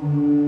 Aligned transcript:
Mm-hmm. 0.00 0.47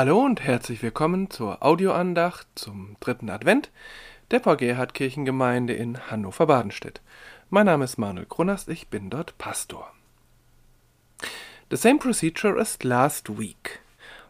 Hallo 0.00 0.24
und 0.24 0.40
herzlich 0.40 0.82
willkommen 0.82 1.28
zur 1.28 1.62
Audioandacht 1.62 2.46
zum 2.54 2.96
dritten 3.00 3.28
Advent 3.28 3.70
der 4.30 4.40
Gerhard 4.40 4.94
Kirchengemeinde 4.94 5.74
in 5.74 6.10
Hannover-Badenstedt. 6.10 7.02
Mein 7.50 7.66
Name 7.66 7.84
ist 7.84 7.98
Manuel 7.98 8.24
Grunast, 8.24 8.70
ich 8.70 8.88
bin 8.88 9.10
dort 9.10 9.36
Pastor. 9.36 9.92
The 11.68 11.76
same 11.76 11.98
procedure 11.98 12.58
as 12.58 12.82
last 12.82 13.38
week. 13.38 13.80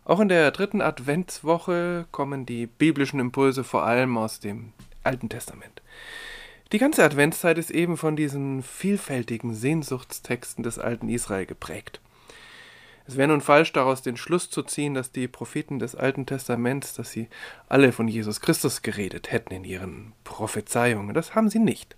Auch 0.04 0.18
in 0.18 0.26
der 0.26 0.50
dritten 0.50 0.80
Adventswoche 0.80 2.06
kommen 2.10 2.46
die 2.46 2.66
biblischen 2.66 3.20
Impulse 3.20 3.62
vor 3.62 3.84
allem 3.84 4.18
aus 4.18 4.40
dem 4.40 4.72
Alten 5.04 5.28
Testament. 5.28 5.82
Die 6.72 6.78
ganze 6.78 7.04
Adventszeit 7.04 7.58
ist 7.58 7.70
eben 7.70 7.96
von 7.96 8.16
diesen 8.16 8.64
vielfältigen 8.64 9.54
Sehnsuchtstexten 9.54 10.64
des 10.64 10.80
alten 10.80 11.08
Israel 11.08 11.46
geprägt. 11.46 12.00
Es 13.10 13.16
wäre 13.16 13.26
nun 13.26 13.40
falsch, 13.40 13.72
daraus 13.72 14.02
den 14.02 14.16
Schluss 14.16 14.50
zu 14.50 14.62
ziehen, 14.62 14.94
dass 14.94 15.10
die 15.10 15.26
Propheten 15.26 15.80
des 15.80 15.96
Alten 15.96 16.26
Testaments, 16.26 16.94
dass 16.94 17.10
sie 17.10 17.26
alle 17.68 17.90
von 17.90 18.06
Jesus 18.06 18.40
Christus 18.40 18.82
geredet 18.82 19.32
hätten 19.32 19.52
in 19.52 19.64
ihren 19.64 20.12
Prophezeiungen. 20.22 21.12
Das 21.12 21.34
haben 21.34 21.50
sie 21.50 21.58
nicht. 21.58 21.96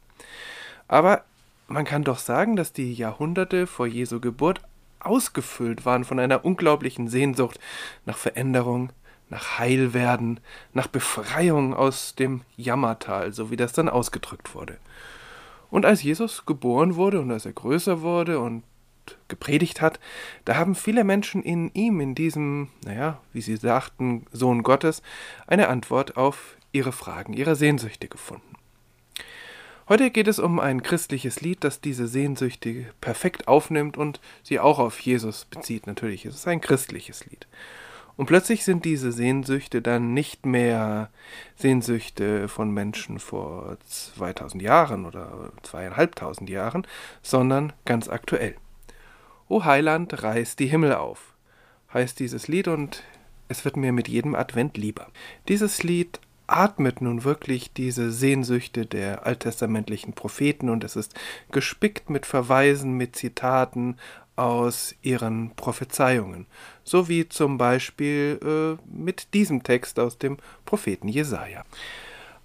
Aber 0.88 1.22
man 1.68 1.84
kann 1.84 2.02
doch 2.02 2.16
sagen, 2.16 2.56
dass 2.56 2.72
die 2.72 2.94
Jahrhunderte 2.94 3.66
vor 3.66 3.86
Jesu 3.86 4.20
Geburt 4.20 4.62
ausgefüllt 5.00 5.84
waren 5.84 6.04
von 6.04 6.18
einer 6.18 6.46
unglaublichen 6.46 7.08
Sehnsucht 7.08 7.60
nach 8.06 8.16
Veränderung, 8.16 8.88
nach 9.28 9.58
Heilwerden, 9.58 10.40
nach 10.72 10.86
Befreiung 10.86 11.74
aus 11.74 12.14
dem 12.14 12.40
Jammertal, 12.56 13.34
so 13.34 13.50
wie 13.50 13.56
das 13.56 13.74
dann 13.74 13.90
ausgedrückt 13.90 14.54
wurde. 14.54 14.78
Und 15.68 15.84
als 15.84 16.02
Jesus 16.02 16.46
geboren 16.46 16.96
wurde 16.96 17.20
und 17.20 17.30
als 17.30 17.44
er 17.44 17.52
größer 17.52 18.00
wurde 18.00 18.40
und 18.40 18.62
gepredigt 19.28 19.80
hat, 19.80 20.00
da 20.44 20.56
haben 20.56 20.74
viele 20.74 21.04
Menschen 21.04 21.42
in 21.42 21.70
ihm, 21.74 22.00
in 22.00 22.14
diesem, 22.14 22.68
naja, 22.84 23.20
wie 23.32 23.40
sie 23.40 23.56
sagten, 23.56 24.26
Sohn 24.32 24.62
Gottes, 24.62 25.02
eine 25.46 25.68
Antwort 25.68 26.16
auf 26.16 26.56
ihre 26.72 26.92
Fragen, 26.92 27.32
ihre 27.32 27.56
Sehnsüchte 27.56 28.08
gefunden. 28.08 28.56
Heute 29.88 30.10
geht 30.10 30.28
es 30.28 30.38
um 30.38 30.60
ein 30.60 30.82
christliches 30.82 31.40
Lied, 31.40 31.64
das 31.64 31.80
diese 31.80 32.06
Sehnsüchte 32.06 32.86
perfekt 33.00 33.48
aufnimmt 33.48 33.98
und 33.98 34.20
sie 34.42 34.60
auch 34.60 34.78
auf 34.78 34.98
Jesus 35.00 35.44
bezieht. 35.44 35.86
Natürlich 35.86 36.24
ist 36.24 36.36
es 36.36 36.46
ein 36.46 36.60
christliches 36.60 37.26
Lied. 37.26 37.46
Und 38.16 38.26
plötzlich 38.26 38.64
sind 38.64 38.84
diese 38.84 39.10
Sehnsüchte 39.10 39.82
dann 39.82 40.14
nicht 40.14 40.46
mehr 40.46 41.10
Sehnsüchte 41.56 42.48
von 42.48 42.70
Menschen 42.70 43.18
vor 43.18 43.76
2000 43.88 44.62
Jahren 44.62 45.06
oder 45.06 45.50
zweieinhalbtausend 45.62 46.48
Jahren, 46.48 46.86
sondern 47.22 47.72
ganz 47.84 48.08
aktuell. 48.08 48.54
O 49.52 49.66
Heiland, 49.66 50.22
reiß 50.22 50.56
die 50.56 50.66
Himmel 50.66 50.94
auf, 50.94 51.34
heißt 51.92 52.18
dieses 52.18 52.48
Lied 52.48 52.68
und 52.68 53.02
es 53.48 53.66
wird 53.66 53.76
mir 53.76 53.92
mit 53.92 54.08
jedem 54.08 54.34
Advent 54.34 54.78
lieber. 54.78 55.08
Dieses 55.46 55.82
Lied 55.82 56.20
atmet 56.46 57.02
nun 57.02 57.22
wirklich 57.22 57.70
diese 57.70 58.10
Sehnsüchte 58.12 58.86
der 58.86 59.26
alttestamentlichen 59.26 60.14
Propheten 60.14 60.70
und 60.70 60.84
es 60.84 60.96
ist 60.96 61.12
gespickt 61.50 62.08
mit 62.08 62.24
Verweisen, 62.24 62.96
mit 62.96 63.14
Zitaten 63.14 63.98
aus 64.36 64.94
ihren 65.02 65.54
Prophezeiungen, 65.54 66.46
so 66.82 67.10
wie 67.10 67.28
zum 67.28 67.58
Beispiel 67.58 68.40
äh, 68.42 68.82
mit 68.90 69.34
diesem 69.34 69.64
Text 69.64 69.98
aus 69.98 70.16
dem 70.16 70.38
Propheten 70.64 71.08
Jesaja. 71.08 71.66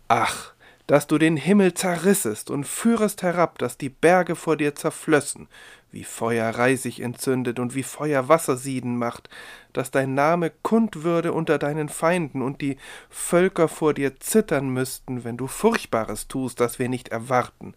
Ach, 0.09 0.51
dass 0.87 1.05
du 1.05 1.17
den 1.17 1.35
Himmel 1.35 1.73
zerrissest 1.73 2.49
und 2.49 2.65
führest 2.65 3.21
herab, 3.21 3.59
dass 3.59 3.77
die 3.77 3.89
Berge 3.89 4.35
vor 4.35 4.55
dir 4.55 4.73
zerflössen, 4.73 5.49
wie 5.91 6.05
Feuer 6.05 6.49
Reisig 6.49 7.01
entzündet 7.01 7.59
und 7.59 7.75
wie 7.75 7.83
Feuer 7.83 8.29
Wassersieden 8.29 8.97
macht, 8.97 9.29
dass 9.73 9.91
dein 9.91 10.13
Name 10.13 10.51
kund 10.63 11.03
würde 11.03 11.33
unter 11.33 11.57
deinen 11.59 11.89
Feinden 11.89 12.41
und 12.41 12.61
die 12.61 12.77
Völker 13.09 13.67
vor 13.67 13.93
dir 13.93 14.19
zittern 14.19 14.69
müssten, 14.69 15.23
wenn 15.23 15.37
du 15.37 15.47
Furchtbares 15.47 16.27
tust, 16.27 16.59
das 16.59 16.79
wir 16.79 16.89
nicht 16.89 17.09
erwarten, 17.09 17.73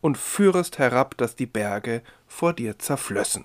und 0.00 0.18
führest 0.18 0.78
herab, 0.78 1.16
dass 1.18 1.36
die 1.36 1.46
Berge 1.46 2.02
vor 2.26 2.54
dir 2.54 2.78
zerflössen. 2.78 3.44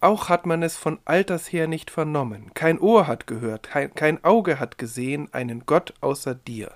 Auch 0.00 0.28
hat 0.28 0.46
man 0.46 0.64
es 0.64 0.76
von 0.76 0.98
alters 1.04 1.52
her 1.52 1.68
nicht 1.68 1.90
vernommen, 1.90 2.52
kein 2.54 2.80
Ohr 2.80 3.06
hat 3.06 3.26
gehört, 3.28 3.64
kein, 3.64 3.94
kein 3.94 4.24
Auge 4.24 4.58
hat 4.58 4.78
gesehen 4.78 5.28
einen 5.32 5.64
Gott 5.64 5.94
außer 6.00 6.34
dir, 6.34 6.72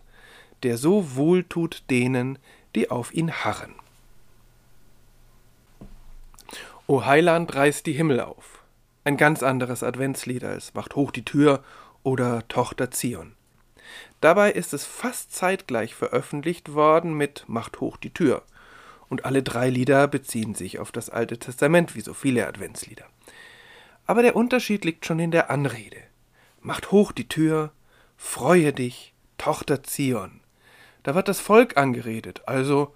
der 0.63 0.77
so 0.79 1.17
wohltut 1.17 1.85
denen, 1.91 2.39
die 2.75 2.91
auf 2.91 3.13
ihn 3.15 3.33
harren. 3.33 3.75
O 6.87 7.05
Heiland 7.05 7.55
reißt 7.55 7.85
die 7.87 7.93
Himmel 7.93 8.21
auf. 8.21 8.63
Ein 9.05 9.17
ganz 9.17 9.43
anderes 9.43 9.83
Adventslied 9.83 10.45
als 10.45 10.75
Macht 10.75 10.95
hoch 10.95 11.11
die 11.11 11.25
Tür 11.25 11.65
oder 12.03 12.47
Tochter 12.49 12.91
Zion. 12.91 13.35
Dabei 14.21 14.53
ist 14.53 14.73
es 14.73 14.85
fast 14.85 15.33
zeitgleich 15.33 15.95
veröffentlicht 15.95 16.75
worden 16.75 17.15
mit 17.15 17.45
Macht 17.49 17.81
hoch 17.81 17.97
die 17.97 18.13
Tür. 18.13 18.43
Und 19.09 19.25
alle 19.25 19.43
drei 19.43 19.71
Lieder 19.71 20.09
beziehen 20.09 20.55
sich 20.55 20.79
auf 20.79 20.91
das 20.91 21.11
Alte 21.11 21.39
Testament, 21.39 21.95
wie 21.95 22.01
so 22.01 22.15
viele 22.15 22.47
Adventslieder. 22.47 23.05
Aber 24.07 24.23
der 24.23 24.37
Unterschied 24.37 24.85
liegt 24.85 25.07
schon 25.07 25.19
in 25.19 25.31
der 25.31 25.51
Anrede. 25.51 26.03
Macht 26.61 26.91
hoch 26.91 27.13
die 27.13 27.29
Tür, 27.29 27.73
freue 28.17 28.73
dich, 28.73 29.13
Tochter 29.39 29.83
Zion. 29.83 30.41
Da 31.07 31.15
wird 31.15 31.29
das 31.29 31.39
Volk 31.39 31.77
angeredet, 31.77 32.43
also 32.47 32.93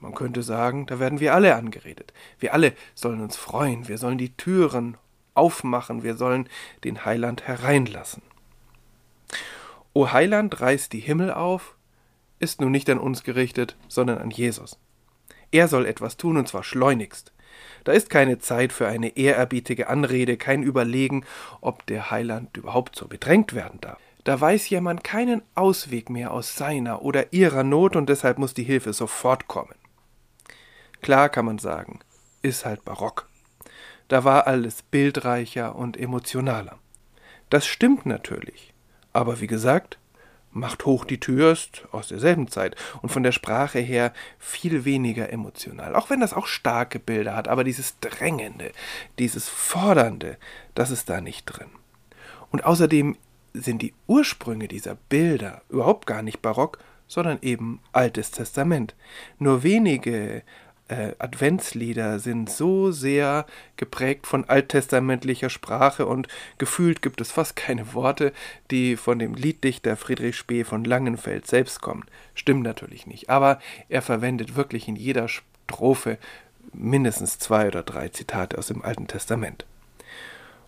man 0.00 0.16
könnte 0.16 0.42
sagen, 0.42 0.84
da 0.86 0.98
werden 0.98 1.20
wir 1.20 1.32
alle 1.32 1.54
angeredet. 1.54 2.12
Wir 2.40 2.54
alle 2.54 2.72
sollen 2.96 3.20
uns 3.20 3.36
freuen, 3.36 3.86
wir 3.86 3.98
sollen 3.98 4.18
die 4.18 4.36
Türen 4.36 4.96
aufmachen, 5.34 6.02
wir 6.02 6.16
sollen 6.16 6.48
den 6.82 7.04
Heiland 7.04 7.46
hereinlassen. 7.46 8.22
O 9.92 10.10
Heiland, 10.10 10.60
reiß 10.60 10.88
die 10.88 10.98
Himmel 10.98 11.32
auf, 11.32 11.76
ist 12.40 12.60
nun 12.60 12.72
nicht 12.72 12.90
an 12.90 12.98
uns 12.98 13.22
gerichtet, 13.22 13.76
sondern 13.86 14.18
an 14.18 14.32
Jesus. 14.32 14.76
Er 15.52 15.68
soll 15.68 15.86
etwas 15.86 16.16
tun, 16.16 16.38
und 16.38 16.48
zwar 16.48 16.64
schleunigst. 16.64 17.32
Da 17.84 17.92
ist 17.92 18.10
keine 18.10 18.40
Zeit 18.40 18.72
für 18.72 18.88
eine 18.88 19.16
ehrerbietige 19.16 19.86
Anrede, 19.86 20.36
kein 20.36 20.64
Überlegen, 20.64 21.24
ob 21.60 21.86
der 21.86 22.10
Heiland 22.10 22.56
überhaupt 22.56 22.96
so 22.96 23.06
bedrängt 23.06 23.54
werden 23.54 23.80
darf. 23.80 24.00
Da 24.24 24.40
weiß 24.40 24.68
jemand 24.70 25.02
keinen 25.02 25.42
Ausweg 25.54 26.08
mehr 26.10 26.32
aus 26.32 26.56
seiner 26.56 27.02
oder 27.02 27.32
ihrer 27.32 27.64
Not, 27.64 27.96
und 27.96 28.08
deshalb 28.08 28.38
muss 28.38 28.54
die 28.54 28.62
Hilfe 28.62 28.92
sofort 28.92 29.48
kommen. 29.48 29.74
Klar 31.00 31.28
kann 31.28 31.44
man 31.44 31.58
sagen, 31.58 32.00
ist 32.42 32.64
halt 32.64 32.84
barock. 32.84 33.28
da 34.08 34.24
war 34.24 34.46
alles 34.46 34.82
bildreicher 34.82 35.74
und 35.74 35.96
emotionaler. 35.96 36.78
Das 37.50 37.66
stimmt 37.66 38.04
natürlich. 38.06 38.74
Aber 39.12 39.40
wie 39.40 39.46
gesagt, 39.46 39.98
Macht 40.54 40.84
hoch 40.84 41.06
die 41.06 41.18
Tür 41.18 41.52
ist 41.52 41.86
aus 41.92 42.08
derselben 42.08 42.46
Zeit 42.46 42.76
und 43.00 43.08
von 43.08 43.22
der 43.22 43.32
Sprache 43.32 43.78
her 43.78 44.12
viel 44.38 44.84
weniger 44.84 45.32
emotional. 45.32 45.96
Auch 45.96 46.10
wenn 46.10 46.20
das 46.20 46.34
auch 46.34 46.46
starke 46.46 46.98
Bilder 46.98 47.34
hat, 47.34 47.48
aber 47.48 47.64
dieses 47.64 47.98
Drängende, 48.00 48.72
dieses 49.18 49.48
Fordernde, 49.48 50.36
das 50.74 50.90
ist 50.90 51.08
da 51.08 51.22
nicht 51.22 51.46
drin. 51.46 51.70
Und 52.50 52.66
außerdem 52.66 53.16
sind 53.54 53.82
die 53.82 53.94
Ursprünge 54.06 54.68
dieser 54.68 54.96
Bilder 55.08 55.62
überhaupt 55.68 56.06
gar 56.06 56.22
nicht 56.22 56.42
barock, 56.42 56.78
sondern 57.06 57.38
eben 57.42 57.80
Altes 57.92 58.30
Testament. 58.30 58.94
Nur 59.38 59.62
wenige 59.62 60.42
äh, 60.88 61.12
Adventslieder 61.18 62.18
sind 62.18 62.50
so 62.50 62.90
sehr 62.90 63.46
geprägt 63.76 64.26
von 64.26 64.44
alttestamentlicher 64.48 65.50
Sprache 65.50 66.06
und 66.06 66.28
gefühlt 66.58 67.02
gibt 67.02 67.20
es 67.20 67.30
fast 67.30 67.56
keine 67.56 67.94
Worte, 67.94 68.32
die 68.70 68.96
von 68.96 69.18
dem 69.18 69.34
Lieddichter 69.34 69.96
Friedrich 69.96 70.36
Spee 70.36 70.64
von 70.64 70.84
Langenfeld 70.84 71.46
selbst 71.46 71.80
kommen. 71.80 72.04
Stimmt 72.34 72.62
natürlich 72.62 73.06
nicht, 73.06 73.30
aber 73.30 73.58
er 73.88 74.02
verwendet 74.02 74.56
wirklich 74.56 74.88
in 74.88 74.96
jeder 74.96 75.28
Strophe 75.28 76.18
mindestens 76.72 77.38
zwei 77.38 77.68
oder 77.68 77.82
drei 77.82 78.08
Zitate 78.08 78.58
aus 78.58 78.68
dem 78.68 78.82
Alten 78.82 79.06
Testament. 79.06 79.66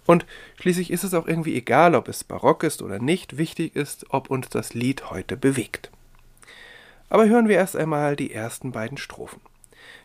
Und 0.06 0.26
schließlich 0.60 0.90
ist 0.90 1.04
es 1.04 1.14
auch 1.14 1.26
irgendwie 1.26 1.56
egal, 1.56 1.94
ob 1.94 2.08
es 2.08 2.24
barock 2.24 2.62
ist 2.62 2.82
oder 2.82 2.98
nicht, 2.98 3.38
wichtig 3.38 3.74
ist, 3.74 4.06
ob 4.10 4.30
uns 4.30 4.48
das 4.48 4.74
Lied 4.74 5.10
heute 5.10 5.36
bewegt. 5.36 5.90
Aber 7.08 7.26
hören 7.26 7.48
wir 7.48 7.56
erst 7.56 7.76
einmal 7.76 8.16
die 8.16 8.32
ersten 8.32 8.72
beiden 8.72 8.98
Strophen. 8.98 9.40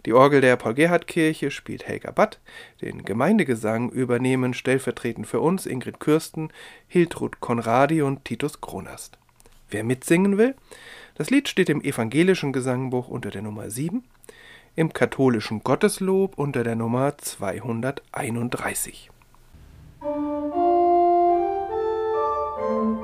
Die 0.05 0.13
Orgel 0.13 0.39
der 0.41 0.55
Paul-Gerhardt-Kirche 0.55 1.51
spielt 1.51 1.87
Helga 1.87 2.11
Batt, 2.11 2.39
den 2.81 3.03
Gemeindegesang 3.03 3.89
übernehmen 3.89 4.53
stellvertretend 4.53 5.27
für 5.27 5.41
uns 5.41 5.65
Ingrid 5.65 5.99
Kürsten, 5.99 6.53
Hiltrud 6.87 7.41
Konradi 7.41 8.01
und 8.01 8.23
Titus 8.25 8.61
Kronast. 8.61 9.17
Wer 9.69 9.83
mitsingen 9.83 10.37
will? 10.37 10.55
Das 11.15 11.29
Lied 11.29 11.49
steht 11.49 11.69
im 11.69 11.81
evangelischen 11.81 12.53
Gesangbuch 12.53 13.09
unter 13.09 13.29
der 13.29 13.41
Nummer 13.41 13.69
7, 13.69 14.05
im 14.75 14.93
katholischen 14.93 15.63
Gotteslob 15.63 16.37
unter 16.37 16.63
der 16.63 16.75
Nummer 16.75 17.17
231.– 17.17 19.11
Thank 20.01 20.55
you. 22.57 22.98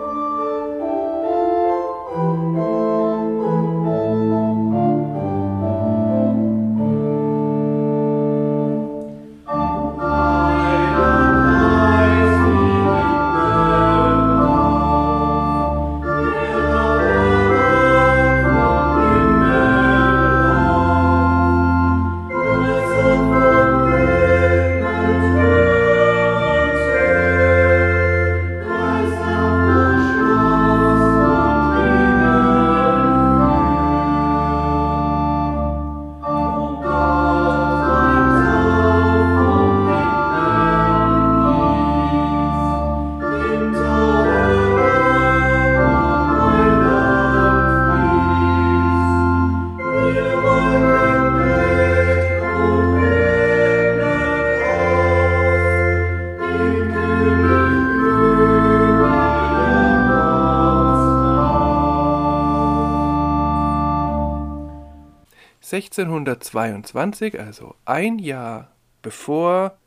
1622, 65.76 67.38
also 67.38 67.76
ein 67.84 68.18
Jahr 68.18 68.72
bevor 69.02 69.78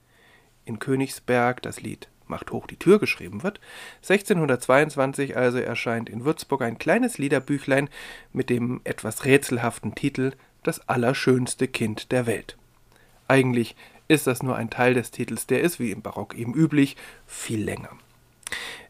in 0.66 0.78
Königsberg 0.78 1.62
das 1.62 1.80
Lied 1.80 2.08
Macht 2.26 2.50
hoch 2.50 2.66
die 2.66 2.76
Tür 2.76 2.98
geschrieben 2.98 3.42
wird. 3.42 3.58
1622 4.02 5.34
also 5.34 5.56
erscheint 5.58 6.10
in 6.10 6.26
Würzburg 6.26 6.60
ein 6.60 6.76
kleines 6.76 7.16
Liederbüchlein 7.16 7.88
mit 8.34 8.50
dem 8.50 8.82
etwas 8.84 9.24
rätselhaften 9.24 9.94
Titel 9.94 10.32
Das 10.62 10.86
allerschönste 10.90 11.68
Kind 11.68 12.12
der 12.12 12.26
Welt. 12.26 12.58
Eigentlich 13.28 13.76
ist 14.08 14.26
das 14.26 14.42
nur 14.42 14.56
ein 14.56 14.68
Teil 14.68 14.92
des 14.92 15.10
Titels, 15.10 15.46
der 15.46 15.62
ist, 15.62 15.80
wie 15.80 15.90
im 15.90 16.02
Barock 16.02 16.34
eben 16.34 16.54
üblich, 16.54 16.96
viel 17.26 17.64
länger. 17.64 17.96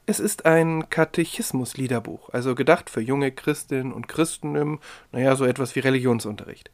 Es 0.07 0.21
ist 0.21 0.47
ein 0.47 0.89
Katechismus-Liederbuch, 0.89 2.31
also 2.31 2.55
gedacht 2.55 2.89
für 2.91 3.03
junge 3.03 3.31
Christinnen 3.31 3.93
und 3.93 4.09
Christen 4.09 4.57
im, 4.57 4.81
naja, 5.13 5.37
so 5.37 5.45
etwas 5.45 5.77
wie 5.77 5.81
Religionsunterricht. 5.81 6.71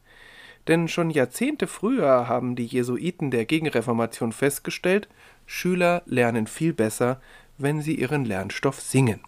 Denn 0.68 0.88
schon 0.88 1.10
Jahrzehnte 1.10 1.66
früher 1.66 2.28
haben 2.28 2.56
die 2.56 2.66
Jesuiten 2.66 3.30
der 3.30 3.44
Gegenreformation 3.44 4.32
festgestellt, 4.32 5.08
Schüler 5.46 6.02
lernen 6.06 6.46
viel 6.46 6.72
besser, 6.72 7.20
wenn 7.58 7.82
sie 7.82 7.94
ihren 7.94 8.24
Lernstoff 8.24 8.80
singen. 8.80 9.20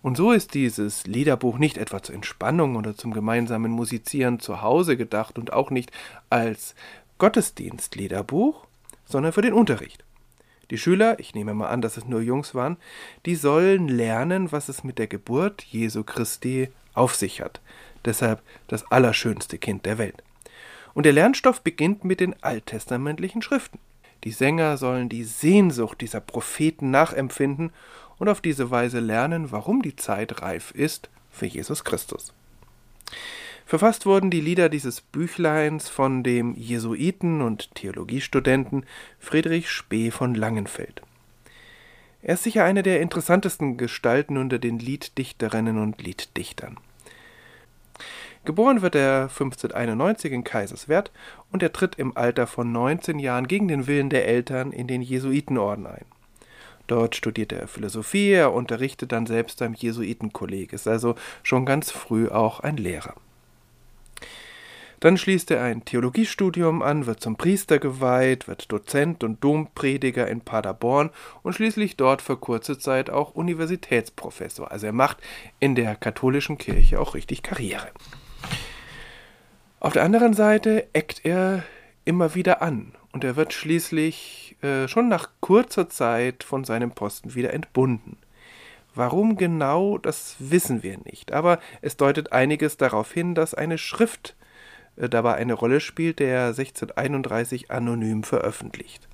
Und 0.00 0.16
so 0.16 0.30
ist 0.30 0.54
dieses 0.54 1.06
Liederbuch 1.06 1.58
nicht 1.58 1.76
etwa 1.76 2.02
zur 2.02 2.14
Entspannung 2.14 2.76
oder 2.76 2.96
zum 2.96 3.12
gemeinsamen 3.12 3.72
Musizieren 3.72 4.38
zu 4.38 4.62
Hause 4.62 4.96
gedacht 4.96 5.38
und 5.38 5.52
auch 5.52 5.70
nicht 5.70 5.90
als 6.30 6.76
Gottesdienstliederbuch, 7.18 8.66
sondern 9.04 9.32
für 9.32 9.42
den 9.42 9.52
Unterricht. 9.52 10.04
Die 10.70 10.78
Schüler, 10.78 11.18
ich 11.18 11.34
nehme 11.34 11.54
mal 11.54 11.68
an, 11.68 11.80
dass 11.80 11.96
es 11.96 12.06
nur 12.06 12.20
Jungs 12.20 12.54
waren, 12.54 12.76
die 13.26 13.34
sollen 13.34 13.88
lernen, 13.88 14.52
was 14.52 14.68
es 14.68 14.84
mit 14.84 14.98
der 14.98 15.08
Geburt 15.08 15.62
Jesu 15.62 16.04
Christi 16.04 16.68
auf 16.94 17.14
sich 17.14 17.40
hat. 17.40 17.60
Deshalb 18.04 18.42
das 18.68 18.90
allerschönste 18.90 19.58
Kind 19.58 19.86
der 19.86 19.98
Welt. 19.98 20.22
Und 20.98 21.04
der 21.04 21.12
Lernstoff 21.12 21.60
beginnt 21.60 22.02
mit 22.02 22.18
den 22.18 22.34
alttestamentlichen 22.42 23.40
Schriften. 23.40 23.78
Die 24.24 24.32
Sänger 24.32 24.76
sollen 24.76 25.08
die 25.08 25.22
Sehnsucht 25.22 26.00
dieser 26.00 26.18
Propheten 26.18 26.90
nachempfinden 26.90 27.70
und 28.18 28.28
auf 28.28 28.40
diese 28.40 28.72
Weise 28.72 28.98
lernen, 28.98 29.52
warum 29.52 29.80
die 29.80 29.94
Zeit 29.94 30.42
reif 30.42 30.72
ist 30.72 31.08
für 31.30 31.46
Jesus 31.46 31.84
Christus. 31.84 32.34
Verfasst 33.64 34.06
wurden 34.06 34.28
die 34.32 34.40
Lieder 34.40 34.68
dieses 34.68 35.00
Büchleins 35.00 35.88
von 35.88 36.24
dem 36.24 36.56
Jesuiten 36.56 37.42
und 37.42 37.76
Theologiestudenten 37.76 38.84
Friedrich 39.20 39.70
Spee 39.70 40.10
von 40.10 40.34
Langenfeld. 40.34 41.02
Er 42.22 42.34
ist 42.34 42.42
sicher 42.42 42.64
eine 42.64 42.82
der 42.82 43.00
interessantesten 43.00 43.76
Gestalten 43.76 44.36
unter 44.36 44.58
den 44.58 44.80
Lieddichterinnen 44.80 45.78
und 45.78 46.02
Lieddichtern. 46.02 46.76
Geboren 48.44 48.82
wird 48.82 48.94
er 48.94 49.22
1591 49.22 50.32
in 50.32 50.44
Kaiserswerth 50.44 51.10
und 51.52 51.62
er 51.62 51.72
tritt 51.72 51.96
im 51.96 52.16
Alter 52.16 52.46
von 52.46 52.72
19 52.72 53.18
Jahren 53.18 53.46
gegen 53.48 53.68
den 53.68 53.86
Willen 53.86 54.10
der 54.10 54.26
Eltern 54.26 54.72
in 54.72 54.86
den 54.86 55.02
Jesuitenorden 55.02 55.86
ein. 55.86 56.04
Dort 56.86 57.14
studiert 57.14 57.52
er 57.52 57.68
Philosophie, 57.68 58.30
er 58.30 58.54
unterrichtet 58.54 59.12
dann 59.12 59.26
selbst 59.26 59.60
am 59.60 59.74
Jesuitenkolleg, 59.74 60.72
ist 60.72 60.88
also 60.88 61.16
schon 61.42 61.66
ganz 61.66 61.90
früh 61.90 62.28
auch 62.28 62.60
ein 62.60 62.78
Lehrer. 62.78 63.14
Dann 65.00 65.16
schließt 65.16 65.50
er 65.52 65.62
ein 65.62 65.84
Theologiestudium 65.84 66.82
an, 66.82 67.06
wird 67.06 67.20
zum 67.20 67.36
Priester 67.36 67.78
geweiht, 67.78 68.48
wird 68.48 68.72
Dozent 68.72 69.22
und 69.22 69.44
Domprediger 69.44 70.26
in 70.26 70.40
Paderborn 70.40 71.10
und 71.42 71.52
schließlich 71.52 71.96
dort 71.96 72.20
für 72.20 72.36
kurze 72.36 72.78
Zeit 72.78 73.08
auch 73.08 73.34
Universitätsprofessor. 73.34 74.72
Also 74.72 74.86
er 74.86 74.92
macht 74.92 75.18
in 75.60 75.76
der 75.76 75.94
katholischen 75.94 76.58
Kirche 76.58 76.98
auch 76.98 77.14
richtig 77.14 77.44
Karriere. 77.44 77.88
Auf 79.80 79.92
der 79.92 80.02
anderen 80.02 80.34
Seite 80.34 80.88
eckt 80.92 81.24
er 81.24 81.62
immer 82.04 82.34
wieder 82.34 82.62
an 82.62 82.96
und 83.12 83.22
er 83.22 83.36
wird 83.36 83.52
schließlich 83.52 84.56
äh, 84.60 84.88
schon 84.88 85.08
nach 85.08 85.30
kurzer 85.40 85.88
Zeit 85.88 86.42
von 86.42 86.64
seinem 86.64 86.90
Posten 86.90 87.36
wieder 87.36 87.54
entbunden. 87.54 88.16
Warum 88.96 89.36
genau, 89.36 89.96
das 89.98 90.34
wissen 90.40 90.82
wir 90.82 90.98
nicht, 91.04 91.32
aber 91.32 91.60
es 91.80 91.96
deutet 91.96 92.32
einiges 92.32 92.76
darauf 92.76 93.12
hin, 93.12 93.36
dass 93.36 93.54
eine 93.54 93.78
Schrift 93.78 94.34
äh, 94.96 95.08
dabei 95.08 95.34
eine 95.34 95.54
Rolle 95.54 95.78
spielt, 95.78 96.18
der 96.18 96.28
er 96.28 96.46
1631 96.48 97.70
anonym 97.70 98.24
veröffentlicht. 98.24 99.06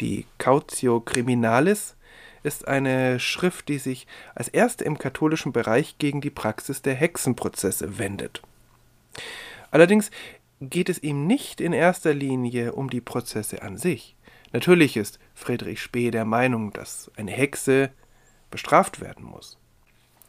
Die 0.00 0.24
Cautio 0.38 1.00
Criminalis 1.00 1.96
ist 2.42 2.66
eine 2.66 3.20
Schrift, 3.20 3.68
die 3.68 3.78
sich 3.78 4.06
als 4.34 4.48
erste 4.48 4.84
im 4.84 4.96
katholischen 4.96 5.52
Bereich 5.52 5.98
gegen 5.98 6.22
die 6.22 6.30
Praxis 6.30 6.80
der 6.80 6.94
Hexenprozesse 6.94 7.98
wendet. 7.98 8.40
Allerdings 9.70 10.10
geht 10.60 10.88
es 10.88 11.02
ihm 11.02 11.26
nicht 11.26 11.60
in 11.60 11.72
erster 11.72 12.14
Linie 12.14 12.72
um 12.72 12.90
die 12.90 13.00
Prozesse 13.00 13.62
an 13.62 13.76
sich. 13.76 14.16
Natürlich 14.52 14.96
ist 14.96 15.18
Friedrich 15.34 15.80
Spee 15.80 16.10
der 16.10 16.24
Meinung, 16.24 16.72
dass 16.72 17.10
eine 17.16 17.32
Hexe 17.32 17.90
bestraft 18.50 19.00
werden 19.00 19.24
muss. 19.24 19.58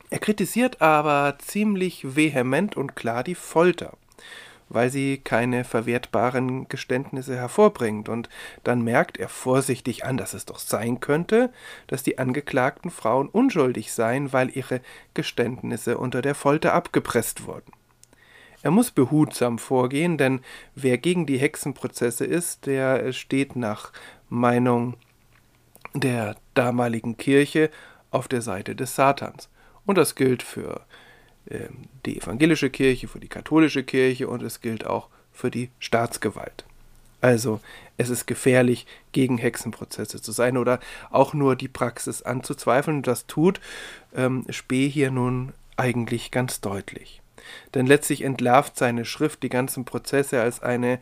Er 0.10 0.19
kritisiert 0.19 0.81
aber 0.81 1.38
ziemlich 1.39 2.15
vehement 2.15 2.75
und 2.75 2.96
klar 2.96 3.24
die 3.24 3.36
Folter 3.36 3.98
weil 4.69 4.89
sie 4.89 5.17
keine 5.17 5.63
verwertbaren 5.63 6.67
Geständnisse 6.69 7.36
hervorbringt, 7.36 8.08
und 8.08 8.29
dann 8.63 8.81
merkt 8.81 9.17
er 9.17 9.27
vorsichtig 9.27 10.05
an, 10.05 10.17
dass 10.17 10.34
es 10.34 10.46
doch 10.46 10.60
sein 10.60 11.00
könnte, 11.00 11.51
dass 11.88 12.03
die 12.03 12.19
angeklagten 12.19 12.91
Frauen 12.91 13.27
unschuldig 13.27 13.91
seien, 13.91 14.31
weil 14.31 14.55
ihre 14.55 14.81
Geständnisse 15.15 15.98
unter 15.98 16.22
der 16.22 16.36
Folter 16.36 16.74
abgepresst 16.74 17.46
wurden. 17.46 17.74
Er 18.62 18.72
muss 18.72 18.92
behutsam 18.92 19.58
vorgehen, 19.58 20.18
denn 20.18 20.42
wer 20.75 20.98
gegen 20.98 21.25
die 21.25 21.38
Hexenprozesse 21.38 22.25
ist, 22.25 22.66
der 22.66 23.13
steht 23.13 23.56
nach 23.56 23.92
Meinung 24.28 24.96
der 25.94 26.36
damaligen 26.54 27.18
Kirche 27.18 27.70
auf 28.12 28.28
der 28.28 28.42
Seite 28.42 28.75
des 28.75 28.96
Satans. 28.96 29.50
Und 29.86 29.98
das 29.98 30.16
gilt 30.16 30.44
für 30.44 30.82
ähm, 31.50 31.86
die 32.06 32.20
evangelische 32.20 32.70
Kirche, 32.70 33.08
für 33.08 33.20
die 33.20 33.28
katholische 33.28 33.84
Kirche 33.84 34.28
und 34.28 34.44
es 34.44 34.62
gilt 34.62 34.86
auch 34.86 35.08
für 35.32 35.50
die 35.50 35.70
Staatsgewalt. 35.80 36.66
Also 37.22 37.60
es 37.98 38.10
ist 38.10 38.28
gefährlich, 38.28 38.86
gegen 39.12 39.38
Hexenprozesse 39.38 40.22
zu 40.22 40.32
sein 40.32 40.58
oder 40.58 40.80
auch 41.12 41.34
nur 41.34 41.56
die 41.56 41.68
Praxis 41.68 42.22
anzuzweifeln. 42.22 43.01
Das 43.04 43.25
tut 43.25 43.60
ähm, 44.16 44.46
Spee 44.50 44.88
hier 44.88 45.12
nun 45.12 45.54
eigentlich 45.75 46.32
ganz 46.32 46.62
deutlich. 46.62 47.22
Denn 47.74 47.86
letztlich 47.86 48.24
entlarvt 48.24 48.77
seine 48.77 49.06
Schrift 49.06 49.44
die 49.44 49.50
ganzen 49.50 49.86
Prozesse 49.86 50.41
als 50.41 50.62
eine 50.62 51.00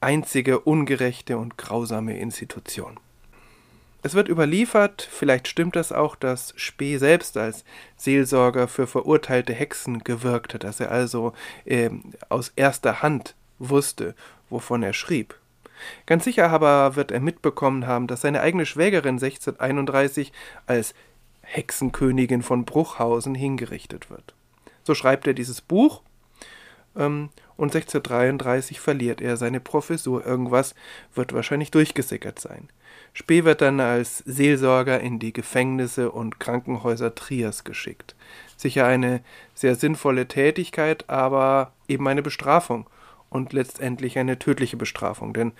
einzige 0.00 0.60
ungerechte 0.60 1.38
und 1.38 1.56
grausame 1.56 2.18
Institution. 2.18 2.98
Es 4.04 4.14
wird 4.14 4.28
überliefert, 4.28 5.08
vielleicht 5.08 5.46
stimmt 5.46 5.76
das 5.76 5.92
auch, 5.92 6.16
dass 6.16 6.54
Spee 6.56 6.96
selbst 6.96 7.36
als 7.36 7.64
Seelsorger 7.96 8.66
für 8.66 8.88
verurteilte 8.88 9.54
Hexen 9.54 10.02
gewirkt 10.02 10.54
hat, 10.54 10.64
dass 10.64 10.80
er 10.80 10.90
also 10.90 11.32
äh, 11.64 11.90
aus 12.28 12.52
erster 12.56 13.02
Hand 13.02 13.36
wusste, 13.60 14.16
wovon 14.50 14.82
er 14.82 14.92
schrieb. 14.92 15.36
Ganz 16.06 16.24
sicher 16.24 16.50
aber 16.50 16.96
wird 16.96 17.12
er 17.12 17.20
mitbekommen 17.20 17.86
haben, 17.86 18.08
dass 18.08 18.22
seine 18.22 18.40
eigene 18.40 18.66
Schwägerin 18.66 19.14
1631 19.14 20.32
als 20.66 20.94
Hexenkönigin 21.42 22.42
von 22.42 22.64
Bruchhausen 22.64 23.36
hingerichtet 23.36 24.10
wird. 24.10 24.34
So 24.84 24.94
schreibt 24.94 25.26
er 25.26 25.34
dieses 25.34 25.60
Buch 25.60 26.02
ähm, 26.96 27.30
und 27.56 27.74
1633 27.74 28.80
verliert 28.80 29.20
er 29.20 29.36
seine 29.36 29.60
Professur. 29.60 30.26
Irgendwas 30.26 30.74
wird 31.14 31.32
wahrscheinlich 31.32 31.70
durchgesickert 31.70 32.38
sein. 32.38 32.68
Spee 33.12 33.44
wird 33.44 33.60
dann 33.60 33.80
als 33.80 34.18
Seelsorger 34.18 35.00
in 35.00 35.18
die 35.18 35.32
Gefängnisse 35.32 36.10
und 36.10 36.40
Krankenhäuser 36.40 37.14
Triers 37.14 37.64
geschickt. 37.64 38.14
Sicher 38.56 38.86
eine 38.86 39.22
sehr 39.54 39.74
sinnvolle 39.74 40.28
Tätigkeit, 40.28 41.08
aber 41.08 41.72
eben 41.88 42.08
eine 42.08 42.22
Bestrafung 42.22 42.88
und 43.28 43.52
letztendlich 43.52 44.18
eine 44.18 44.38
tödliche 44.38 44.76
Bestrafung, 44.76 45.32
denn 45.32 45.52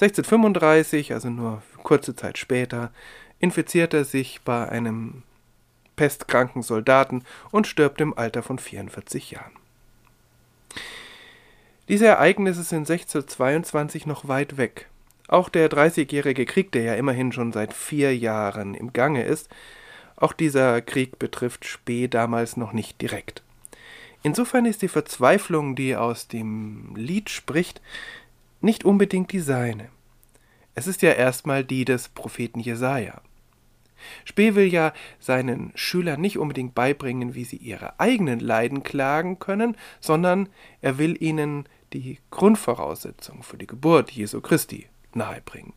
1635, 0.00 1.12
also 1.12 1.28
nur 1.28 1.62
kurze 1.82 2.16
Zeit 2.16 2.38
später, 2.38 2.90
infiziert 3.38 3.92
er 3.92 4.04
sich 4.04 4.40
bei 4.42 4.68
einem 4.68 5.22
pestkranken 6.00 6.62
Soldaten 6.62 7.24
und 7.50 7.66
stirbt 7.66 8.00
im 8.00 8.16
Alter 8.16 8.42
von 8.42 8.58
44 8.58 9.32
Jahren. 9.32 9.52
Diese 11.88 12.06
Ereignisse 12.06 12.62
sind 12.62 12.90
1622 12.90 14.06
noch 14.06 14.26
weit 14.26 14.56
weg. 14.56 14.88
Auch 15.28 15.50
der 15.50 15.68
Dreißigjährige 15.68 16.46
Krieg, 16.46 16.72
der 16.72 16.84
ja 16.84 16.94
immerhin 16.94 17.32
schon 17.32 17.52
seit 17.52 17.74
vier 17.74 18.16
Jahren 18.16 18.72
im 18.74 18.94
Gange 18.94 19.24
ist, 19.24 19.50
auch 20.16 20.32
dieser 20.32 20.80
Krieg 20.80 21.18
betrifft 21.18 21.66
Spee 21.66 22.08
damals 22.08 22.56
noch 22.56 22.72
nicht 22.72 23.02
direkt. 23.02 23.42
Insofern 24.22 24.64
ist 24.64 24.80
die 24.80 24.88
Verzweiflung, 24.88 25.76
die 25.76 25.96
aus 25.96 26.28
dem 26.28 26.96
Lied 26.96 27.28
spricht, 27.28 27.82
nicht 28.62 28.86
unbedingt 28.86 29.32
die 29.32 29.40
seine. 29.40 29.90
Es 30.74 30.86
ist 30.86 31.02
ja 31.02 31.12
erstmal 31.12 31.62
die 31.62 31.84
des 31.84 32.08
Propheten 32.08 32.60
Jesaja. 32.60 33.20
Spee 34.24 34.54
will 34.54 34.66
ja 34.66 34.92
seinen 35.18 35.72
Schülern 35.74 36.20
nicht 36.20 36.38
unbedingt 36.38 36.74
beibringen, 36.74 37.34
wie 37.34 37.44
sie 37.44 37.56
ihre 37.56 37.98
eigenen 38.00 38.40
Leiden 38.40 38.82
klagen 38.82 39.38
können, 39.38 39.76
sondern 40.00 40.48
er 40.80 40.98
will 40.98 41.20
ihnen 41.22 41.66
die 41.92 42.18
Grundvoraussetzung 42.30 43.42
für 43.42 43.58
die 43.58 43.66
Geburt 43.66 44.10
Jesu 44.10 44.40
Christi 44.40 44.86
nahebringen. 45.12 45.74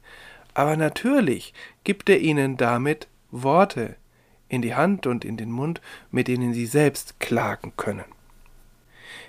Aber 0.53 0.77
natürlich 0.77 1.53
gibt 1.83 2.09
er 2.09 2.19
ihnen 2.19 2.57
damit 2.57 3.07
Worte 3.31 3.95
in 4.47 4.61
die 4.61 4.75
Hand 4.75 5.07
und 5.07 5.25
in 5.25 5.37
den 5.37 5.51
Mund, 5.51 5.81
mit 6.11 6.27
denen 6.27 6.53
sie 6.53 6.67
selbst 6.67 7.19
klagen 7.19 7.73
können. 7.75 8.05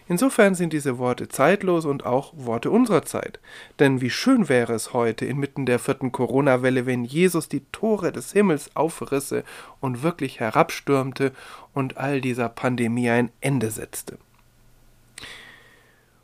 Insofern 0.07 0.55
sind 0.55 0.73
diese 0.75 0.99
Worte 0.99 1.29
zeitlos 1.29 1.87
und 1.87 2.05
auch 2.05 2.33
Worte 2.37 2.71
unserer 2.71 3.05
Zeit. 3.05 3.41
Denn 3.79 4.03
wie 4.03 4.11
schön 4.11 4.51
wäre 4.51 4.75
es 4.75 4.93
heute 4.93 5.25
inmitten 5.25 5.65
der 5.65 5.79
vierten 5.79 6.13
Corona-Welle, 6.13 6.85
wenn 6.85 7.05
Jesus 7.05 7.49
die 7.49 7.65
Tore 7.73 8.13
des 8.13 8.33
Himmels 8.33 8.77
aufrisse 8.77 9.45
und 9.81 10.03
wirklich 10.03 10.41
herabstürmte 10.41 11.33
und 11.73 11.97
all 11.97 12.21
dieser 12.21 12.51
Pandemie 12.51 13.09
ein 13.09 13.31
Ende 13.41 13.71
setzte. 13.71 14.19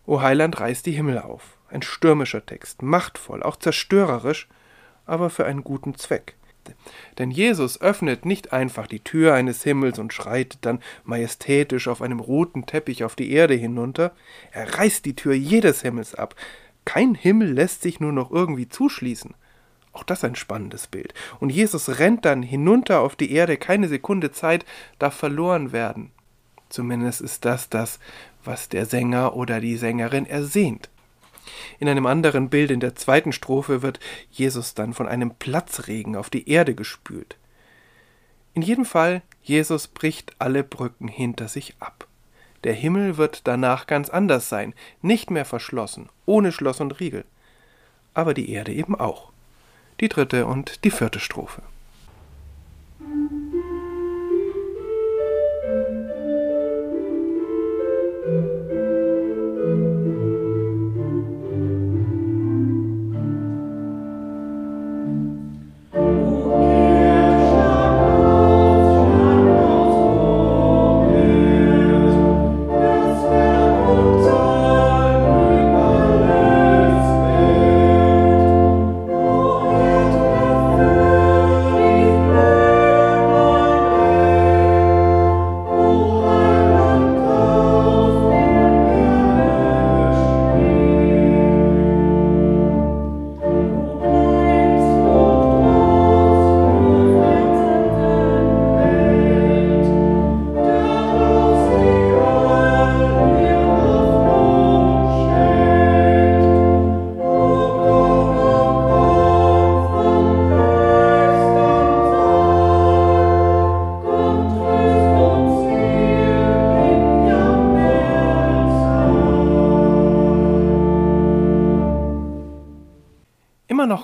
O 0.05 0.21
Heiland 0.21 0.61
reißt 0.61 0.85
die 0.85 0.93
Himmel 0.93 1.19
auf. 1.19 1.57
Ein 1.71 1.83
stürmischer 1.83 2.45
Text, 2.45 2.83
machtvoll, 2.83 3.43
auch 3.43 3.57
zerstörerisch, 3.57 4.49
aber 5.07 5.31
für 5.31 5.47
einen 5.47 5.65
guten 5.65 5.95
Zweck. 5.95 6.37
Denn 7.19 7.31
Jesus 7.31 7.81
öffnet 7.81 8.25
nicht 8.25 8.53
einfach 8.53 8.87
die 8.87 9.01
Tür 9.01 9.35
eines 9.35 9.63
Himmels 9.63 9.99
und 9.99 10.13
schreitet 10.13 10.59
dann 10.63 10.81
majestätisch 11.05 11.89
auf 11.89 12.03
einem 12.03 12.21
roten 12.21 12.67
Teppich 12.67 13.05
auf 13.05 13.17
die 13.17 13.33
Erde 13.33 13.55
hinunter, 13.55 14.13
er 14.53 14.79
reißt 14.79 15.05
die 15.05 15.17
Tür 15.17 15.35
jedes 15.35 15.83
Himmels 15.83 16.15
ab. 16.15 16.35
Kein 16.85 17.15
Himmel 17.15 17.53
lässt 17.53 17.83
sich 17.83 18.01
nur 18.01 18.13
noch 18.13 18.31
irgendwie 18.31 18.69
zuschließen. 18.69 19.35
Auch 19.93 20.05
das 20.05 20.25
ein 20.25 20.37
spannendes 20.37 20.87
Bild. 20.87 21.15
Und 21.41 21.51
Jesus 21.51 21.99
rennt 21.99 22.25
dann 22.25 22.43
hinunter 22.43 23.01
auf 23.01 23.17
die 23.17 23.33
Erde, 23.33 23.57
keine 23.57 23.89
Sekunde 23.89 24.31
Zeit 24.31 24.65
darf 24.99 25.15
verloren 25.15 25.73
werden. 25.73 26.13
Zumindest 26.69 27.21
ist 27.21 27.45
das 27.45 27.69
das, 27.69 27.99
was 28.45 28.69
der 28.69 28.87
Sänger 28.87 29.35
oder 29.35 29.61
die 29.61 29.77
Sängerin 29.77 30.27
ersehnt. 30.27 30.89
In 31.79 31.89
einem 31.89 32.07
anderen 32.07 32.49
Bild 32.49 32.71
in 32.71 32.81
der 32.81 32.95
zweiten 32.95 33.33
Strophe 33.33 33.83
wird 33.83 34.01
Jesus 34.31 34.75
dann 34.75 34.95
von 34.95 35.09
einem 35.09 35.35
Platzregen 35.35 36.17
auf 36.17 36.31
die 36.31 36.49
Erde 36.49 36.75
gespült. 36.75 37.37
In 38.55 38.63
jedem 38.63 38.85
Fall, 38.85 39.23
Jesus 39.43 39.87
bricht 39.89 40.35
alle 40.39 40.65
Brücken 40.65 41.09
hinter 41.09 41.49
sich 41.49 41.75
ab. 41.81 42.07
Der 42.65 42.75
Himmel 42.75 43.17
wird 43.17 43.47
danach 43.47 43.87
ganz 43.87 44.11
anders 44.11 44.49
sein, 44.49 44.75
nicht 45.01 45.31
mehr 45.31 45.45
verschlossen, 45.45 46.09
ohne 46.27 46.53
Schloss 46.53 46.81
und 46.81 47.01
Riegel. 47.01 47.25
Aber 48.13 48.35
die 48.35 48.51
Erde 48.51 48.73
eben 48.73 48.95
auch. 48.95 49.33
Die 50.01 50.09
dritte 50.09 50.47
und 50.47 50.85
die 50.85 50.91
vierte 50.91 51.21
Strophe. 51.21 51.63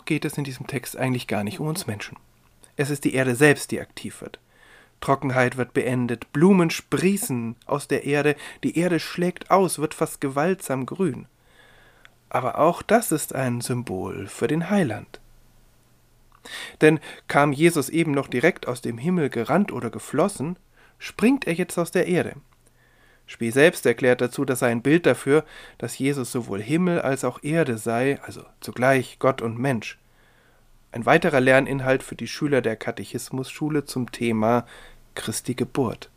Geht 0.06 0.24
es 0.24 0.38
in 0.38 0.44
diesem 0.44 0.66
Text 0.66 0.96
eigentlich 0.96 1.26
gar 1.26 1.44
nicht 1.44 1.60
um 1.60 1.66
uns 1.66 1.86
Menschen. 1.86 2.16
Es 2.76 2.90
ist 2.90 3.04
die 3.04 3.14
Erde 3.14 3.34
selbst, 3.34 3.70
die 3.70 3.80
aktiv 3.80 4.20
wird. 4.20 4.38
Trockenheit 5.00 5.56
wird 5.56 5.74
beendet, 5.74 6.32
Blumen 6.32 6.70
sprießen 6.70 7.56
aus 7.66 7.86
der 7.88 8.04
Erde, 8.04 8.34
die 8.64 8.78
Erde 8.78 8.98
schlägt 8.98 9.50
aus, 9.50 9.78
wird 9.78 9.94
fast 9.94 10.20
gewaltsam 10.20 10.86
grün. 10.86 11.26
Aber 12.28 12.58
auch 12.58 12.82
das 12.82 13.12
ist 13.12 13.34
ein 13.34 13.60
Symbol 13.60 14.26
für 14.26 14.46
den 14.46 14.70
Heiland. 14.70 15.20
Denn 16.80 17.00
kam 17.28 17.52
Jesus 17.52 17.88
eben 17.88 18.12
noch 18.12 18.28
direkt 18.28 18.68
aus 18.68 18.80
dem 18.80 18.98
Himmel 18.98 19.30
gerannt 19.30 19.72
oder 19.72 19.90
geflossen, 19.90 20.58
springt 20.98 21.46
er 21.46 21.54
jetzt 21.54 21.78
aus 21.78 21.90
der 21.90 22.06
Erde. 22.06 22.34
Spee 23.26 23.50
selbst 23.50 23.84
erklärt 23.86 24.20
dazu, 24.20 24.44
das 24.44 24.60
sei 24.60 24.70
ein 24.70 24.82
Bild 24.82 25.04
dafür, 25.04 25.44
dass 25.78 25.98
Jesus 25.98 26.30
sowohl 26.30 26.62
Himmel 26.62 27.00
als 27.00 27.24
auch 27.24 27.42
Erde 27.42 27.76
sei, 27.76 28.20
also 28.22 28.42
zugleich 28.60 29.18
Gott 29.18 29.42
und 29.42 29.58
Mensch. 29.58 29.98
Ein 30.92 31.06
weiterer 31.06 31.40
Lerninhalt 31.40 32.02
für 32.02 32.14
die 32.14 32.28
Schüler 32.28 32.62
der 32.62 32.76
Katechismusschule 32.76 33.84
zum 33.84 34.12
Thema 34.12 34.64
Christi 35.14 35.54
Geburt. 35.54 36.10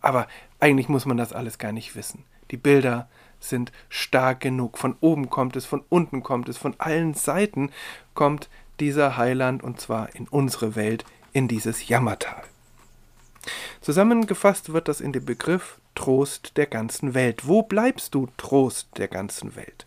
Aber 0.00 0.26
eigentlich 0.58 0.88
muss 0.88 1.06
man 1.06 1.16
das 1.16 1.32
alles 1.32 1.58
gar 1.58 1.72
nicht 1.72 1.94
wissen. 1.96 2.24
Die 2.50 2.56
Bilder 2.56 3.08
sind 3.40 3.72
stark 3.88 4.40
genug. 4.40 4.78
Von 4.78 4.96
oben 5.00 5.30
kommt 5.30 5.56
es, 5.56 5.66
von 5.66 5.84
unten 5.88 6.22
kommt 6.22 6.48
es, 6.48 6.56
von 6.56 6.74
allen 6.78 7.14
Seiten 7.14 7.70
kommt 8.14 8.48
dieser 8.80 9.16
Heiland 9.16 9.62
und 9.62 9.80
zwar 9.80 10.14
in 10.14 10.26
unsere 10.28 10.74
Welt, 10.74 11.04
in 11.32 11.46
dieses 11.46 11.88
Jammertal. 11.88 12.42
Zusammengefasst 13.82 14.72
wird 14.72 14.88
das 14.88 15.00
in 15.00 15.12
dem 15.12 15.24
Begriff 15.24 15.78
Trost 15.94 16.56
der 16.56 16.66
ganzen 16.66 17.14
Welt. 17.14 17.46
Wo 17.46 17.62
bleibst 17.62 18.14
du, 18.14 18.28
Trost 18.36 18.88
der 18.96 19.08
ganzen 19.08 19.56
Welt? 19.56 19.86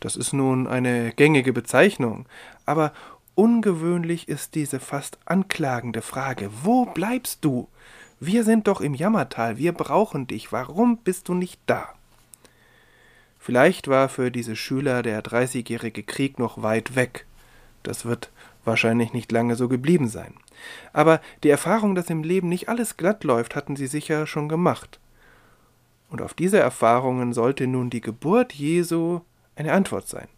Das 0.00 0.16
ist 0.16 0.32
nun 0.32 0.66
eine 0.66 1.12
gängige 1.12 1.52
Bezeichnung, 1.52 2.26
aber 2.66 2.92
ungewöhnlich 3.34 4.28
ist 4.28 4.54
diese 4.54 4.80
fast 4.80 5.18
anklagende 5.24 6.02
Frage. 6.02 6.50
Wo 6.62 6.86
bleibst 6.86 7.44
du? 7.44 7.68
Wir 8.18 8.44
sind 8.44 8.66
doch 8.66 8.80
im 8.80 8.94
Jammertal, 8.94 9.58
wir 9.58 9.72
brauchen 9.72 10.26
dich, 10.26 10.52
warum 10.52 10.98
bist 10.98 11.28
du 11.28 11.34
nicht 11.34 11.60
da? 11.66 11.88
Vielleicht 13.38 13.88
war 13.88 14.08
für 14.08 14.30
diese 14.30 14.54
Schüler 14.54 15.02
der 15.02 15.20
Dreißigjährige 15.22 16.04
Krieg 16.04 16.38
noch 16.38 16.62
weit 16.62 16.94
weg. 16.94 17.26
Das 17.82 18.04
wird 18.04 18.30
wahrscheinlich 18.64 19.12
nicht 19.12 19.32
lange 19.32 19.56
so 19.56 19.68
geblieben 19.68 20.08
sein. 20.08 20.34
Aber 20.92 21.20
die 21.42 21.48
Erfahrung, 21.48 21.96
dass 21.96 22.10
im 22.10 22.22
Leben 22.22 22.48
nicht 22.48 22.68
alles 22.68 22.96
glatt 22.96 23.24
läuft, 23.24 23.56
hatten 23.56 23.74
sie 23.74 23.88
sicher 23.88 24.28
schon 24.28 24.48
gemacht. 24.48 25.00
Und 26.12 26.20
auf 26.20 26.34
diese 26.34 26.58
Erfahrungen 26.58 27.32
sollte 27.32 27.66
nun 27.66 27.88
die 27.88 28.02
Geburt 28.02 28.52
Jesu 28.52 29.22
eine 29.56 29.72
Antwort 29.72 30.06
sein. 30.08 30.28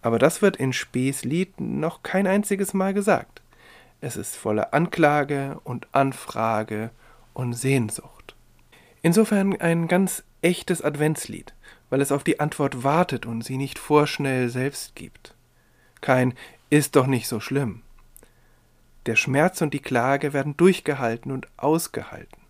Aber 0.00 0.18
das 0.18 0.40
wird 0.40 0.56
in 0.56 0.72
Spees 0.72 1.24
Lied 1.24 1.60
noch 1.60 2.02
kein 2.02 2.26
einziges 2.26 2.72
Mal 2.72 2.94
gesagt. 2.94 3.42
Es 4.00 4.16
ist 4.16 4.34
voller 4.34 4.72
Anklage 4.72 5.60
und 5.64 5.88
Anfrage 5.92 6.88
und 7.34 7.52
Sehnsucht. 7.52 8.34
Insofern 9.02 9.60
ein 9.60 9.88
ganz 9.88 10.24
echtes 10.40 10.80
Adventslied, 10.80 11.52
weil 11.90 12.00
es 12.00 12.10
auf 12.10 12.24
die 12.24 12.40
Antwort 12.40 12.82
wartet 12.82 13.26
und 13.26 13.44
sie 13.44 13.58
nicht 13.58 13.78
vorschnell 13.78 14.48
selbst 14.48 14.94
gibt. 14.94 15.34
Kein 16.00 16.32
ist 16.70 16.96
doch 16.96 17.06
nicht 17.06 17.28
so 17.28 17.40
schlimm. 17.40 17.82
Der 19.04 19.16
Schmerz 19.16 19.60
und 19.60 19.74
die 19.74 19.80
Klage 19.80 20.32
werden 20.32 20.56
durchgehalten 20.56 21.30
und 21.30 21.46
ausgehalten. 21.58 22.41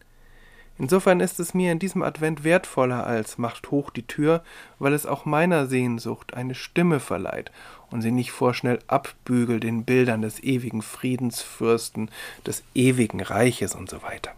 Insofern 0.78 1.20
ist 1.20 1.38
es 1.38 1.54
mir 1.54 1.70
in 1.70 1.78
diesem 1.78 2.02
Advent 2.02 2.44
wertvoller 2.44 3.06
als 3.06 3.38
macht 3.38 3.70
hoch 3.70 3.90
die 3.90 4.06
Tür, 4.06 4.42
weil 4.78 4.94
es 4.94 5.06
auch 5.06 5.24
meiner 5.24 5.66
Sehnsucht 5.66 6.34
eine 6.34 6.54
Stimme 6.54 6.98
verleiht 6.98 7.52
und 7.90 8.02
sie 8.02 8.10
nicht 8.10 8.32
vorschnell 8.32 8.78
abbügelt 8.86 9.64
in 9.64 9.84
Bildern 9.84 10.22
des 10.22 10.42
ewigen 10.42 10.82
Friedensfürsten, 10.82 12.10
des 12.46 12.62
ewigen 12.74 13.20
Reiches 13.20 13.74
und 13.74 13.90
so 13.90 14.02
weiter. 14.02 14.32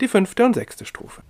Die 0.00 0.08
fünfte 0.08 0.44
und 0.44 0.54
sechste 0.54 0.84
Strophe. 0.84 1.22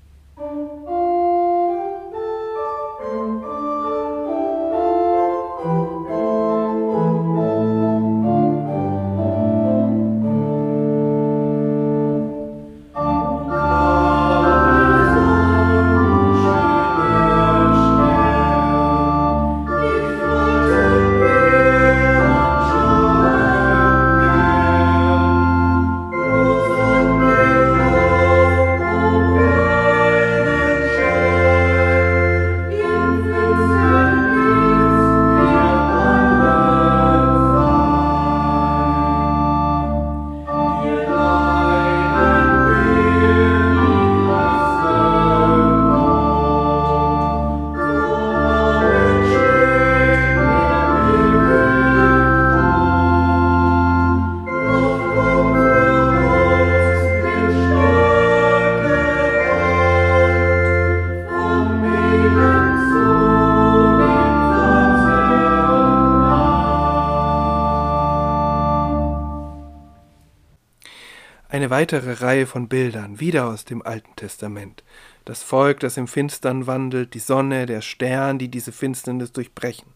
Eine 71.59 71.71
weitere 71.71 72.12
Reihe 72.12 72.47
von 72.47 72.68
Bildern, 72.68 73.18
wieder 73.18 73.49
aus 73.49 73.64
dem 73.64 73.83
Alten 73.83 74.14
Testament. 74.14 74.85
Das 75.25 75.42
Volk, 75.42 75.81
das 75.81 75.97
im 75.97 76.07
Finstern 76.07 76.68
wandelt, 76.68 77.14
die 77.14 77.18
Sonne, 77.18 77.66
der 77.66 77.81
Stern, 77.81 78.38
die 78.38 78.47
diese 78.47 78.71
Finsternis 78.71 79.33
durchbrechen. 79.33 79.92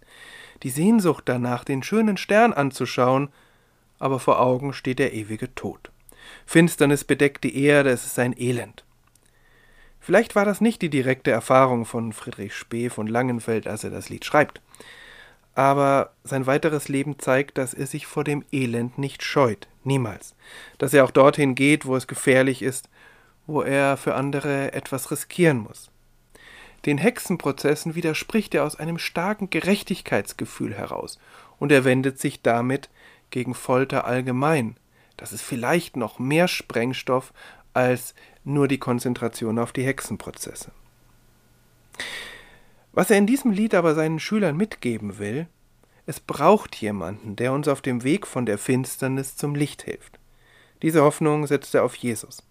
Die 0.64 0.70
Sehnsucht 0.70 1.22
danach, 1.27 1.62
den 1.62 1.85
schönen 1.85 2.16
Stern 2.16 2.53
anzuschauen, 2.53 3.29
aber 4.01 4.18
vor 4.18 4.40
Augen 4.40 4.72
steht 4.72 4.98
der 4.98 5.12
ewige 5.12 5.55
Tod. 5.55 5.92
Finsternis 6.46 7.05
bedeckt 7.05 7.44
die 7.44 7.57
Erde, 7.57 7.90
es 7.90 8.07
ist 8.07 8.18
ein 8.18 8.37
Elend. 8.37 8.85
Vielleicht 10.01 10.35
war 10.35 10.44
das 10.44 10.61
nicht 10.61 10.83
die 10.83 10.90
direkte 10.90 11.31
Erfahrung 11.31 11.85
von 11.85 12.12
Friedrich 12.12 12.57
Spee 12.57 12.90
von 12.90 13.07
Langenfeld, 13.07 13.68
als 13.68 13.85
er 13.85 13.90
das 13.90 14.09
Lied 14.09 14.25
schreibt 14.25 14.61
aber 15.55 16.12
sein 16.25 16.46
weiteres 16.46 16.88
Leben 16.88 17.18
zeigt, 17.18 17.59
dass 17.59 17.75
er 17.75 17.87
sich 17.87 18.07
vor 18.07 18.25
dem 18.25 18.44
Elend 18.53 18.98
nicht 18.98 19.22
scheut, 19.22 19.68
niemals, 19.87 20.35
dass 20.79 20.95
er 20.95 21.05
auch 21.05 21.11
dorthin 21.11 21.55
geht, 21.55 21.87
wo 21.87 21.97
es 21.97 22.07
gefährlich 22.07 22.62
ist, 22.62 22.88
wo 23.47 23.62
er 23.62 23.97
für 23.97 24.14
andere 24.14 24.73
etwas 24.73 25.11
riskieren 25.11 25.59
muss. 25.59 25.90
Den 26.87 26.99
Hexenprozessen 26.99 27.95
widerspricht 27.95 28.55
er 28.55 28.64
aus 28.64 28.77
einem 28.77 28.99
starken 28.99 29.51
Gerechtigkeitsgefühl 29.51 30.75
heraus, 30.75 31.18
und 31.59 31.71
er 31.71 31.85
wendet 31.85 32.18
sich 32.18 32.42
damit 32.42 32.90
gegen 33.31 33.55
Folter 33.55 34.05
allgemein. 34.05 34.77
Das 35.16 35.33
ist 35.33 35.42
vielleicht 35.42 35.97
noch 35.97 36.18
mehr 36.18 36.49
Sprengstoff 36.49 37.33
als 37.73 38.14
nur 38.45 38.66
die 38.66 38.79
Konzentration 38.79 39.59
auf 39.59 39.73
die 39.73 39.85
Hexenprozesse. 39.85 40.73
Was 42.92 43.11
er 43.11 43.18
in 43.18 43.27
diesem 43.27 43.53
Lied 43.53 43.75
aber 43.75 43.95
seinen 43.95 44.18
Schülern 44.18 44.57
mitgeben 44.57 45.18
will, 45.18 45.47
es 46.07 46.21
braucht 46.21 46.77
jemanden, 46.77 47.37
der 47.37 47.53
uns 47.53 47.69
auf 47.69 47.81
dem 47.81 48.03
Weg 48.03 48.27
von 48.27 48.47
der 48.47 48.59
Finsternis 48.59 49.37
zum 49.37 49.55
Licht 49.55 49.83
hilft. 49.83 50.19
Diese 50.83 51.03
Hoffnung 51.03 51.47
setzt 51.47 51.75
er 51.75 51.85
auf 51.85 51.95
Jesus. 51.95 52.43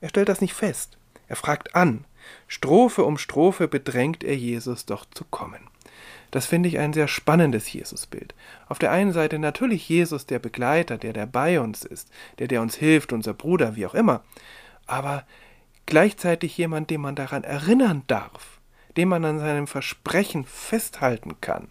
Er 0.00 0.08
stellt 0.08 0.28
das 0.28 0.40
nicht 0.40 0.54
fest, 0.54 0.98
er 1.28 1.36
fragt 1.36 1.74
an. 1.74 2.04
Strophe 2.46 3.04
um 3.04 3.18
Strophe 3.18 3.66
bedrängt 3.66 4.22
er 4.22 4.36
Jesus 4.36 4.86
doch 4.86 5.04
zu 5.10 5.24
kommen. 5.24 5.68
Das 6.30 6.46
finde 6.46 6.68
ich 6.68 6.78
ein 6.78 6.92
sehr 6.92 7.08
spannendes 7.08 7.72
Jesusbild. 7.72 8.34
Auf 8.68 8.78
der 8.78 8.90
einen 8.90 9.12
Seite 9.12 9.38
natürlich 9.38 9.88
Jesus, 9.88 10.24
der 10.24 10.38
Begleiter, 10.38 10.96
der, 10.96 11.12
der 11.12 11.26
bei 11.26 11.60
uns 11.60 11.84
ist, 11.84 12.10
der, 12.38 12.48
der 12.48 12.62
uns 12.62 12.76
hilft, 12.76 13.12
unser 13.12 13.34
Bruder, 13.34 13.76
wie 13.76 13.86
auch 13.86 13.94
immer, 13.94 14.22
aber 14.86 15.26
gleichzeitig 15.84 16.56
jemand, 16.56 16.90
den 16.90 17.02
man 17.02 17.16
daran 17.16 17.44
erinnern 17.44 18.02
darf, 18.06 18.60
den 18.96 19.08
man 19.08 19.24
an 19.24 19.40
seinem 19.40 19.66
Versprechen 19.66 20.44
festhalten 20.44 21.40
kann, 21.40 21.68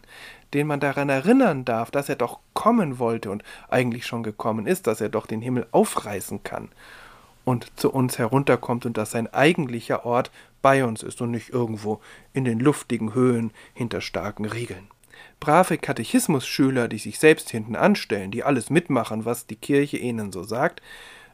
den 0.53 0.67
man 0.67 0.79
daran 0.79 1.09
erinnern 1.09 1.65
darf, 1.65 1.91
dass 1.91 2.09
er 2.09 2.15
doch 2.15 2.39
kommen 2.53 2.99
wollte 2.99 3.31
und 3.31 3.43
eigentlich 3.69 4.05
schon 4.05 4.23
gekommen 4.23 4.67
ist, 4.67 4.87
dass 4.87 5.01
er 5.01 5.09
doch 5.09 5.25
den 5.25 5.41
Himmel 5.41 5.67
aufreißen 5.71 6.43
kann 6.43 6.69
und 7.45 7.79
zu 7.79 7.91
uns 7.91 8.17
herunterkommt 8.17 8.85
und 8.85 8.97
dass 8.97 9.11
sein 9.11 9.31
eigentlicher 9.33 10.05
Ort 10.05 10.31
bei 10.61 10.85
uns 10.85 11.03
ist 11.03 11.21
und 11.21 11.31
nicht 11.31 11.49
irgendwo 11.49 12.01
in 12.33 12.45
den 12.45 12.59
luftigen 12.59 13.13
Höhen 13.13 13.51
hinter 13.73 14.01
starken 14.01 14.45
Riegeln. 14.45 14.87
Brave 15.39 15.77
Katechismusschüler, 15.77 16.87
die 16.87 16.99
sich 16.99 17.17
selbst 17.17 17.49
hinten 17.49 17.75
anstellen, 17.75 18.31
die 18.31 18.43
alles 18.43 18.69
mitmachen, 18.69 19.25
was 19.25 19.47
die 19.47 19.55
Kirche 19.55 19.97
ihnen 19.97 20.31
so 20.31 20.43
sagt, 20.43 20.81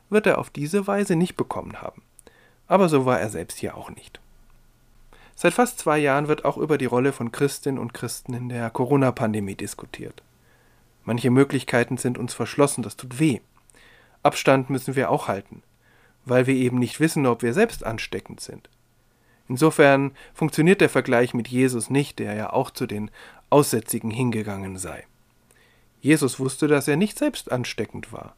wird 0.10 0.28
er 0.28 0.38
auf 0.38 0.50
diese 0.50 0.88
Weise 0.88 1.16
nicht 1.16 1.36
bekommen 1.36 1.82
haben. 1.82 2.02
Aber 2.68 2.88
so 2.88 3.06
war 3.06 3.20
er 3.20 3.30
selbst 3.30 3.58
hier 3.58 3.76
auch 3.76 3.90
nicht. 3.90 4.22
Seit 5.39 5.54
fast 5.54 5.78
zwei 5.78 6.00
Jahren 6.00 6.28
wird 6.28 6.45
auch 6.45 6.58
über 6.58 6.80
die 6.80 6.88
Rolle 6.88 7.13
von 7.13 7.32
Christinnen 7.32 7.78
und 7.78 7.93
Christen 7.93 8.34
in 8.34 8.50
der 8.50 8.71
Corona-Pandemie 8.71 9.54
diskutiert. 9.54 10.23
Manche 11.06 11.30
Möglichkeiten 11.30 11.97
sind 11.97 12.17
uns 12.17 12.34
verschlossen, 12.34 12.82
das 12.82 12.97
tut 12.97 13.19
weh. 13.19 13.41
Abstand 14.23 14.71
müssen 14.71 14.95
wir 14.95 15.12
auch 15.12 15.28
halten, 15.28 15.62
weil 16.26 16.47
wir 16.47 16.56
eben 16.56 16.80
nicht 16.80 17.00
wissen, 17.00 17.28
ob 17.28 17.43
wir 17.43 17.54
selbst 17.54 17.86
ansteckend 17.86 18.39
sind. 18.39 18.67
Insofern 19.47 20.12
funktioniert 20.34 20.82
der 20.82 20.89
Vergleich 20.89 21.36
mit 21.36 21.47
Jesus 21.47 21.91
nicht, 21.91 22.17
der 22.17 22.34
ja 22.34 22.52
auch 22.52 22.71
zu 22.71 22.88
den 22.88 23.12
Aussätzigen 23.52 24.10
hingegangen 24.10 24.80
sei. 24.80 25.06
Jesus 26.02 26.39
wusste, 26.39 26.67
dass 26.67 26.88
er 26.88 26.97
nicht 26.97 27.15
selbst 27.15 27.52
ansteckend 27.52 28.12
war. 28.12 28.36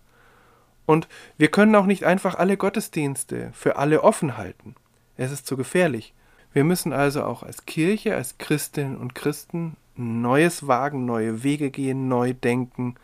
Und 0.85 1.07
wir 1.37 1.47
können 1.47 1.77
auch 1.77 1.85
nicht 1.85 2.03
einfach 2.03 2.35
alle 2.35 2.57
Gottesdienste 2.57 3.51
für 3.53 3.77
alle 3.77 4.03
offen 4.03 4.35
halten. 4.35 4.75
Es 5.15 5.31
ist 5.31 5.47
zu 5.47 5.55
gefährlich. 5.55 6.13
Wir 6.53 6.63
müssen 6.63 6.93
also 6.93 7.23
auch 7.23 7.43
als 7.43 7.65
Kirche, 7.65 8.15
als 8.15 8.37
Christinnen 8.37 8.97
und 8.97 9.13
Christen 9.15 9.75
Neues 9.95 10.65
wagen, 10.65 11.05
neue 11.05 11.43
Wege 11.43 11.71
gehen, 11.71 12.07
neu 12.07 12.33
denken. 12.33 12.95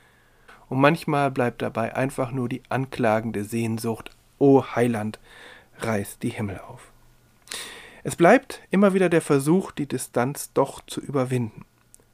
Und 0.69 0.79
manchmal 0.79 1.29
bleibt 1.29 1.61
dabei 1.61 1.95
einfach 1.95 2.31
nur 2.31 2.47
die 2.47 2.61
anklagende 2.69 3.43
Sehnsucht, 3.43 4.11
O 4.39 4.63
Heiland, 4.63 5.19
reiß 5.79 6.19
die 6.19 6.29
Himmel 6.29 6.59
auf. 6.59 6.91
Es 8.03 8.15
bleibt 8.15 8.61
immer 8.71 8.93
wieder 8.93 9.09
der 9.09 9.21
Versuch, 9.21 9.71
die 9.71 9.87
Distanz 9.87 10.53
doch 10.53 10.85
zu 10.85 11.01
überwinden. 11.01 11.65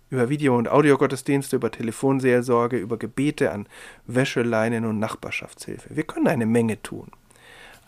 Über 0.10 0.30
Video- 0.30 0.58
und 0.58 0.68
Audiogottesdienste, 0.68 1.58
über 1.58 1.70
Telefonseelsorge, 1.70 2.78
über 2.78 2.98
Gebete 2.98 3.52
an 3.52 3.68
Wäscheleinen 4.08 4.86
und 4.86 5.00
Nachbarschaftshilfe. 5.00 5.96
Wir 5.96 6.04
können 6.04 6.28
eine 6.28 6.46
Menge 6.46 6.82
tun. 6.82 7.12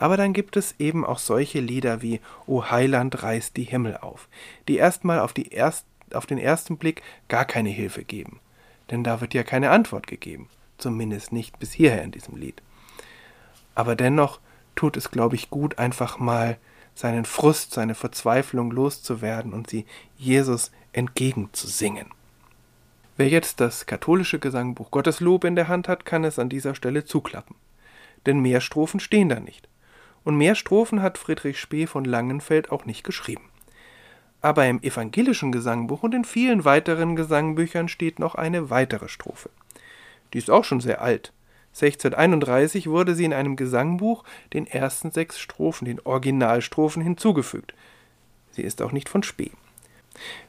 Aber 0.03 0.17
dann 0.17 0.33
gibt 0.33 0.57
es 0.57 0.75
eben 0.79 1.05
auch 1.05 1.17
solche 1.17 1.61
Lieder 1.61 2.01
wie 2.01 2.19
O 2.45 2.69
Heiland 2.69 3.23
reißt 3.23 3.55
die 3.55 3.63
Himmel 3.63 3.95
auf, 3.95 4.27
die 4.67 4.75
erstmal 4.75 5.21
auf, 5.21 5.31
die 5.31 5.47
erst, 5.47 5.85
auf 6.11 6.25
den 6.25 6.39
ersten 6.39 6.75
Blick 6.75 7.01
gar 7.29 7.45
keine 7.45 7.69
Hilfe 7.69 8.03
geben. 8.03 8.41
Denn 8.91 9.05
da 9.05 9.21
wird 9.21 9.33
ja 9.33 9.43
keine 9.43 9.69
Antwort 9.69 10.05
gegeben. 10.05 10.49
Zumindest 10.77 11.31
nicht 11.31 11.57
bis 11.57 11.71
hierher 11.71 12.03
in 12.03 12.11
diesem 12.11 12.35
Lied. 12.35 12.61
Aber 13.75 13.95
dennoch 13.95 14.41
tut 14.75 14.97
es, 14.97 15.09
glaube 15.09 15.35
ich, 15.37 15.49
gut, 15.49 15.79
einfach 15.79 16.19
mal 16.19 16.57
seinen 16.95 17.23
Frust, 17.23 17.71
seine 17.71 17.95
Verzweiflung 17.95 18.71
loszuwerden 18.71 19.53
und 19.53 19.69
sie 19.69 19.85
Jesus 20.17 20.73
entgegenzusingen. 20.91 22.07
Wer 23.15 23.29
jetzt 23.29 23.61
das 23.61 23.85
katholische 23.85 24.39
Gesangbuch 24.39 24.91
Gotteslob 24.91 25.45
in 25.45 25.55
der 25.55 25.69
Hand 25.69 25.87
hat, 25.87 26.03
kann 26.03 26.25
es 26.25 26.39
an 26.39 26.49
dieser 26.49 26.75
Stelle 26.75 27.05
zuklappen. 27.05 27.55
Denn 28.25 28.41
mehr 28.41 28.59
Strophen 28.59 28.99
stehen 28.99 29.29
da 29.29 29.39
nicht. 29.39 29.69
Und 30.23 30.37
mehr 30.37 30.55
Strophen 30.55 31.01
hat 31.01 31.17
Friedrich 31.17 31.59
Spee 31.59 31.87
von 31.87 32.05
Langenfeld 32.05 32.71
auch 32.71 32.85
nicht 32.85 33.03
geschrieben. 33.03 33.49
Aber 34.41 34.65
im 34.67 34.81
evangelischen 34.81 35.51
Gesangbuch 35.51 36.03
und 36.03 36.13
in 36.13 36.25
vielen 36.25 36.65
weiteren 36.65 37.15
Gesangbüchern 37.15 37.87
steht 37.87 38.19
noch 38.19 38.35
eine 38.35 38.69
weitere 38.69 39.07
Strophe. 39.07 39.49
Die 40.33 40.37
ist 40.37 40.49
auch 40.49 40.63
schon 40.63 40.81
sehr 40.81 41.01
alt, 41.01 41.33
1631 41.73 42.87
wurde 42.87 43.15
sie 43.15 43.25
in 43.25 43.33
einem 43.33 43.55
Gesangbuch 43.55 44.23
den 44.53 44.67
ersten 44.67 45.09
sechs 45.09 45.39
Strophen, 45.39 45.85
den 45.85 45.99
Originalstrophen, 45.99 47.01
hinzugefügt. 47.01 47.73
Sie 48.51 48.61
ist 48.61 48.81
auch 48.83 48.91
nicht 48.91 49.09
von 49.09 49.23
Spee. 49.23 49.51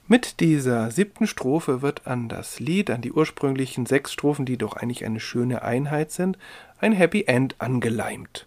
Mit 0.07 0.41
dieser 0.41 0.91
siebten 0.91 1.27
Strophe 1.27 1.81
wird 1.81 2.07
an 2.07 2.29
das 2.29 2.61
Lied, 2.61 2.91
an 2.91 3.01
die 3.01 3.13
ursprünglichen 3.13 3.87
sechs 3.87 4.13
Strophen, 4.13 4.45
die 4.45 4.59
doch 4.59 4.75
eigentlich 4.77 5.07
eine 5.07 5.21
schöne 5.21 5.63
Einheit 5.63 6.11
sind, 6.11 6.37
ein 6.79 6.93
Happy 6.93 7.25
End 7.27 7.57
angeleimt. 7.59 8.47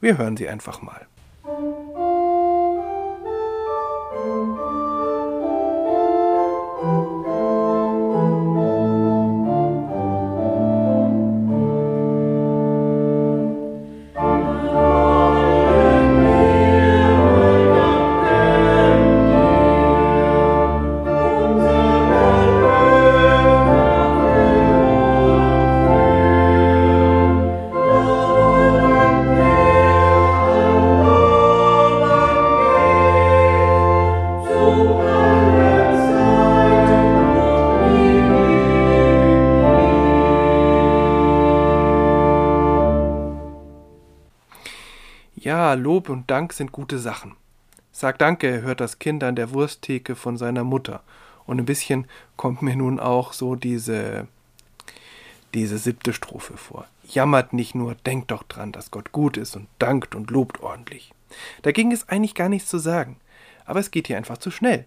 Wir 0.00 0.16
hören 0.16 0.36
sie 0.36 0.48
einfach 0.48 0.80
mal. 0.80 1.06
Ja, 45.50 45.74
Lob 45.74 46.08
und 46.08 46.30
Dank 46.30 46.52
sind 46.52 46.70
gute 46.70 47.00
Sachen. 47.00 47.34
Sag 47.90 48.20
Danke, 48.20 48.62
hört 48.62 48.80
das 48.80 49.00
Kind 49.00 49.24
an 49.24 49.34
der 49.34 49.50
Wursttheke 49.50 50.14
von 50.14 50.36
seiner 50.36 50.62
Mutter. 50.62 51.02
Und 51.44 51.58
ein 51.58 51.64
bisschen 51.64 52.06
kommt 52.36 52.62
mir 52.62 52.76
nun 52.76 53.00
auch 53.00 53.32
so 53.32 53.56
diese, 53.56 54.28
diese 55.52 55.78
siebte 55.78 56.12
Strophe 56.12 56.56
vor. 56.56 56.86
Jammert 57.02 57.52
nicht 57.52 57.74
nur, 57.74 57.96
denkt 57.96 58.30
doch 58.30 58.44
dran, 58.44 58.70
dass 58.70 58.92
Gott 58.92 59.10
gut 59.10 59.36
ist 59.36 59.56
und 59.56 59.66
dankt 59.80 60.14
und 60.14 60.30
lobt 60.30 60.60
ordentlich. 60.60 61.12
Dagegen 61.62 61.90
ist 61.90 62.10
eigentlich 62.10 62.36
gar 62.36 62.48
nichts 62.48 62.70
zu 62.70 62.78
sagen. 62.78 63.16
Aber 63.64 63.80
es 63.80 63.90
geht 63.90 64.06
hier 64.06 64.18
einfach 64.18 64.38
zu 64.38 64.52
schnell. 64.52 64.84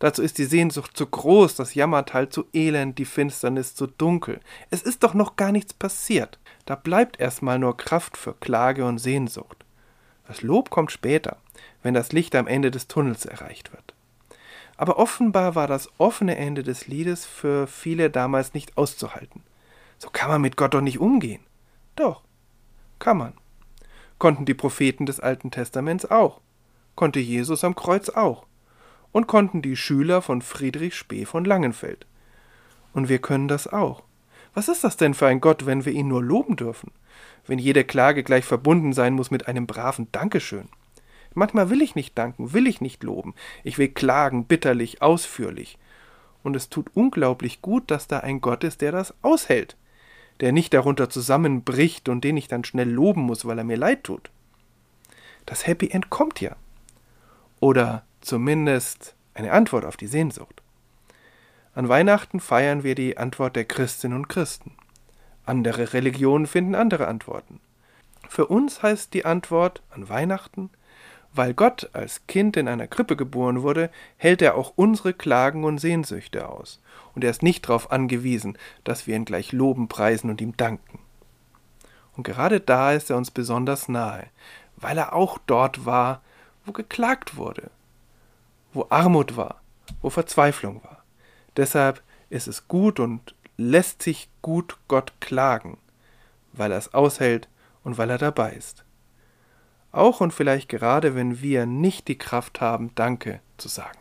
Dazu 0.00 0.20
ist 0.20 0.36
die 0.38 0.46
Sehnsucht 0.46 0.96
zu 0.96 1.06
groß, 1.06 1.54
das 1.54 1.76
Jammertal 1.76 2.28
zu 2.28 2.46
elend, 2.52 2.98
die 2.98 3.04
Finsternis 3.04 3.76
zu 3.76 3.86
dunkel. 3.86 4.40
Es 4.68 4.82
ist 4.82 5.04
doch 5.04 5.14
noch 5.14 5.36
gar 5.36 5.52
nichts 5.52 5.72
passiert. 5.72 6.40
Da 6.66 6.74
bleibt 6.74 7.20
erstmal 7.20 7.60
nur 7.60 7.76
Kraft 7.76 8.16
für 8.16 8.34
Klage 8.34 8.84
und 8.84 8.98
Sehnsucht. 8.98 9.61
Das 10.32 10.40
Lob 10.40 10.70
kommt 10.70 10.90
später, 10.90 11.36
wenn 11.82 11.92
das 11.92 12.12
Licht 12.12 12.34
am 12.36 12.46
Ende 12.46 12.70
des 12.70 12.88
Tunnels 12.88 13.26
erreicht 13.26 13.70
wird. 13.70 13.92
Aber 14.78 14.98
offenbar 14.98 15.54
war 15.54 15.66
das 15.66 15.90
offene 15.98 16.38
Ende 16.38 16.62
des 16.62 16.86
Liedes 16.86 17.26
für 17.26 17.66
viele 17.66 18.08
damals 18.08 18.54
nicht 18.54 18.78
auszuhalten. 18.78 19.42
So 19.98 20.08
kann 20.08 20.30
man 20.30 20.40
mit 20.40 20.56
Gott 20.56 20.72
doch 20.72 20.80
nicht 20.80 20.98
umgehen. 20.98 21.42
Doch, 21.96 22.22
kann 22.98 23.18
man. 23.18 23.34
Konnten 24.16 24.46
die 24.46 24.54
Propheten 24.54 25.04
des 25.04 25.20
Alten 25.20 25.50
Testaments 25.50 26.10
auch. 26.10 26.40
Konnte 26.94 27.20
Jesus 27.20 27.62
am 27.62 27.74
Kreuz 27.74 28.08
auch. 28.08 28.46
Und 29.12 29.26
konnten 29.26 29.60
die 29.60 29.76
Schüler 29.76 30.22
von 30.22 30.40
Friedrich 30.40 30.94
Spee 30.94 31.26
von 31.26 31.44
Langenfeld. 31.44 32.06
Und 32.94 33.10
wir 33.10 33.18
können 33.18 33.48
das 33.48 33.70
auch. 33.70 34.02
Was 34.54 34.68
ist 34.68 34.82
das 34.82 34.96
denn 34.96 35.12
für 35.12 35.26
ein 35.26 35.42
Gott, 35.42 35.66
wenn 35.66 35.84
wir 35.84 35.92
ihn 35.92 36.08
nur 36.08 36.22
loben 36.22 36.56
dürfen? 36.56 36.90
Wenn 37.46 37.58
jede 37.58 37.84
Klage 37.84 38.22
gleich 38.22 38.44
verbunden 38.44 38.92
sein 38.92 39.14
muss 39.14 39.30
mit 39.30 39.48
einem 39.48 39.66
braven 39.66 40.08
Dankeschön. 40.12 40.68
Manchmal 41.34 41.70
will 41.70 41.82
ich 41.82 41.94
nicht 41.94 42.16
danken, 42.18 42.52
will 42.52 42.66
ich 42.66 42.80
nicht 42.80 43.02
loben. 43.02 43.34
Ich 43.64 43.78
will 43.78 43.88
klagen, 43.88 44.44
bitterlich, 44.44 45.02
ausführlich. 45.02 45.78
Und 46.42 46.56
es 46.56 46.68
tut 46.68 46.90
unglaublich 46.94 47.62
gut, 47.62 47.90
dass 47.90 48.08
da 48.08 48.18
ein 48.18 48.40
Gott 48.40 48.64
ist, 48.64 48.80
der 48.80 48.92
das 48.92 49.14
aushält, 49.22 49.76
der 50.40 50.52
nicht 50.52 50.74
darunter 50.74 51.08
zusammenbricht 51.08 52.08
und 52.08 52.22
den 52.24 52.36
ich 52.36 52.48
dann 52.48 52.64
schnell 52.64 52.90
loben 52.90 53.22
muss, 53.22 53.44
weil 53.44 53.58
er 53.58 53.64
mir 53.64 53.76
leid 53.76 54.04
tut. 54.04 54.30
Das 55.46 55.66
Happy 55.66 55.88
End 55.90 56.10
kommt 56.10 56.40
ja. 56.40 56.56
Oder 57.60 58.04
zumindest 58.20 59.14
eine 59.34 59.52
Antwort 59.52 59.84
auf 59.84 59.96
die 59.96 60.06
Sehnsucht. 60.06 60.62
An 61.74 61.88
Weihnachten 61.88 62.40
feiern 62.40 62.82
wir 62.82 62.94
die 62.94 63.16
Antwort 63.16 63.56
der 63.56 63.64
Christinnen 63.64 64.18
und 64.18 64.28
Christen. 64.28 64.76
Andere 65.44 65.92
Religionen 65.92 66.46
finden 66.46 66.74
andere 66.74 67.08
Antworten. 67.08 67.60
Für 68.28 68.46
uns 68.46 68.82
heißt 68.82 69.12
die 69.12 69.24
Antwort 69.24 69.82
an 69.90 70.08
Weihnachten, 70.08 70.70
weil 71.34 71.54
Gott 71.54 71.90
als 71.92 72.26
Kind 72.26 72.56
in 72.56 72.68
einer 72.68 72.86
Krippe 72.86 73.16
geboren 73.16 73.62
wurde, 73.62 73.90
hält 74.16 74.42
er 74.42 74.54
auch 74.54 74.72
unsere 74.76 75.14
Klagen 75.14 75.64
und 75.64 75.78
Sehnsüchte 75.78 76.48
aus, 76.48 76.80
und 77.14 77.24
er 77.24 77.30
ist 77.30 77.42
nicht 77.42 77.68
darauf 77.68 77.90
angewiesen, 77.90 78.58
dass 78.84 79.06
wir 79.06 79.16
ihn 79.16 79.24
gleich 79.24 79.52
loben, 79.52 79.88
preisen 79.88 80.30
und 80.30 80.40
ihm 80.40 80.56
danken. 80.56 80.98
Und 82.16 82.24
gerade 82.24 82.60
da 82.60 82.92
ist 82.92 83.10
er 83.10 83.16
uns 83.16 83.30
besonders 83.30 83.88
nahe, 83.88 84.26
weil 84.76 84.98
er 84.98 85.14
auch 85.14 85.38
dort 85.46 85.86
war, 85.86 86.22
wo 86.66 86.72
geklagt 86.72 87.36
wurde, 87.36 87.70
wo 88.72 88.86
Armut 88.90 89.36
war, 89.36 89.60
wo 90.02 90.10
Verzweiflung 90.10 90.82
war. 90.84 91.02
Deshalb 91.56 92.02
ist 92.30 92.48
es 92.48 92.68
gut 92.68 93.00
und 93.00 93.34
lässt 93.56 94.02
sich 94.02 94.28
gut 94.40 94.76
Gott 94.88 95.12
klagen, 95.20 95.78
weil 96.52 96.72
er 96.72 96.78
es 96.78 96.94
aushält 96.94 97.48
und 97.84 97.98
weil 97.98 98.10
er 98.10 98.18
dabei 98.18 98.52
ist. 98.52 98.84
Auch 99.92 100.20
und 100.20 100.32
vielleicht 100.32 100.68
gerade, 100.68 101.14
wenn 101.14 101.42
wir 101.42 101.66
nicht 101.66 102.08
die 102.08 102.16
Kraft 102.16 102.60
haben, 102.60 102.94
Danke 102.94 103.40
zu 103.58 103.68
sagen. 103.68 103.98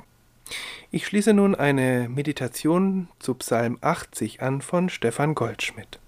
Ich 0.90 1.06
schließe 1.06 1.34
nun 1.34 1.56
eine 1.56 2.10
Meditation 2.10 3.08
zu 3.20 3.36
Psalm 3.36 3.78
80 3.82 4.42
an 4.42 4.62
von 4.62 4.90
Stefan 4.90 5.36
Goldschmidt. 5.36 6.00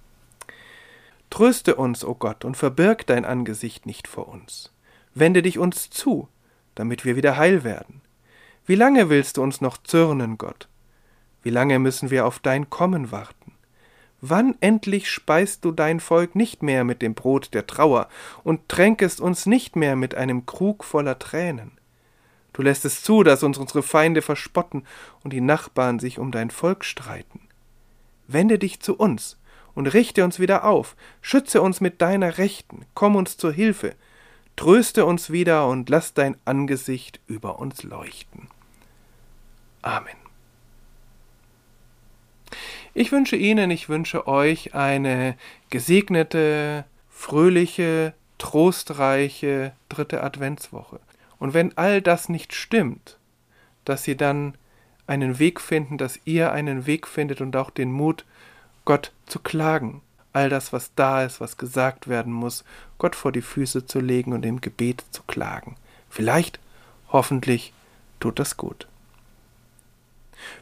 Tröste 1.29 1.75
uns, 1.75 2.03
o 2.03 2.11
oh 2.11 2.15
Gott, 2.15 2.45
und 2.45 2.55
verbirg 2.55 3.07
dein 3.07 3.25
Angesicht 3.25 3.85
nicht 3.85 4.07
vor 4.07 4.27
uns. 4.27 4.71
Wende 5.15 5.41
dich 5.41 5.57
uns 5.57 5.89
zu, 5.89 6.27
damit 6.75 7.05
wir 7.05 7.15
wieder 7.15 7.37
heil 7.37 7.63
werden. 7.63 8.01
Wie 8.65 8.75
lange 8.75 9.09
willst 9.09 9.37
du 9.37 9.43
uns 9.43 9.59
noch 9.59 9.77
zürnen, 9.77 10.37
Gott? 10.37 10.67
Wie 11.43 11.49
lange 11.49 11.77
müssen 11.77 12.09
wir 12.09 12.25
auf 12.25 12.39
dein 12.39 12.69
Kommen 12.69 13.11
warten? 13.11 13.53
Wann 14.21 14.55
endlich 14.61 15.11
speist 15.11 15.65
du 15.65 15.73
dein 15.73 15.99
Volk 15.99 16.33
nicht 16.33 16.63
mehr 16.63 16.85
mit 16.85 17.01
dem 17.01 17.13
Brot 17.13 17.53
der 17.53 17.67
Trauer 17.67 18.07
und 18.45 18.69
tränkest 18.69 19.19
uns 19.19 19.45
nicht 19.45 19.75
mehr 19.75 19.97
mit 19.97 20.15
einem 20.15 20.45
Krug 20.45 20.85
voller 20.85 21.19
Tränen? 21.19 21.71
Du 22.53 22.61
lässt 22.61 22.85
es 22.85 23.03
zu, 23.03 23.23
dass 23.23 23.43
uns 23.43 23.57
unsere 23.57 23.83
Feinde 23.83 24.21
verspotten 24.21 24.85
und 25.23 25.33
die 25.33 25.41
Nachbarn 25.41 25.99
sich 25.99 26.19
um 26.19 26.31
dein 26.31 26.51
Volk 26.51 26.85
streiten. 26.85 27.41
Wende 28.27 28.57
dich 28.57 28.79
zu 28.79 28.95
uns 28.95 29.37
und 29.75 29.87
richte 29.87 30.23
uns 30.23 30.39
wieder 30.39 30.63
auf, 30.63 30.95
schütze 31.21 31.61
uns 31.61 31.81
mit 31.81 32.01
deiner 32.01 32.37
Rechten, 32.37 32.85
komm 32.93 33.17
uns 33.17 33.35
zur 33.35 33.51
Hilfe, 33.51 33.95
tröste 34.55 35.05
uns 35.05 35.31
wieder 35.31 35.67
und 35.67 35.89
lass 35.89 36.13
dein 36.13 36.37
Angesicht 36.45 37.19
über 37.27 37.59
uns 37.59 37.83
leuchten. 37.83 38.47
Amen. 39.81 40.22
Ich 42.93 43.11
wünsche 43.11 43.35
Ihnen, 43.35 43.71
ich 43.71 43.89
wünsche 43.89 44.27
euch 44.27 44.75
eine 44.75 45.35
gesegnete, 45.71 46.85
fröhliche, 47.09 48.13
trostreiche 48.37 49.71
dritte 49.89 50.23
Adventswoche. 50.23 50.99
Und 51.39 51.53
wenn 51.53 51.75
all 51.77 52.01
das 52.01 52.29
nicht 52.29 52.53
stimmt, 52.53 53.17
dass 53.85 54.03
sie 54.03 54.15
dann 54.15 54.55
einen 55.07 55.39
Weg 55.39 55.59
finden, 55.59 55.97
dass 55.97 56.19
ihr 56.25 56.51
einen 56.51 56.85
Weg 56.85 57.07
findet 57.07 57.41
und 57.41 57.55
auch 57.55 57.69
den 57.69 57.91
Mut, 57.91 58.25
Gott 58.85 59.11
zu 59.25 59.39
klagen, 59.39 60.01
all 60.31 60.49
das, 60.49 60.71
was 60.73 60.91
da 60.95 61.23
ist, 61.23 61.41
was 61.41 61.57
gesagt 61.57 62.07
werden 62.07 62.31
muss, 62.31 62.63
Gott 62.97 63.15
vor 63.15 63.31
die 63.31 63.41
Füße 63.41 63.85
zu 63.85 63.99
legen 63.99 64.33
und 64.33 64.45
im 64.45 64.61
Gebet 64.61 65.03
zu 65.11 65.23
klagen. 65.23 65.75
Vielleicht, 66.09 66.59
hoffentlich, 67.09 67.73
tut 68.19 68.39
das 68.39 68.57
gut. 68.57 68.87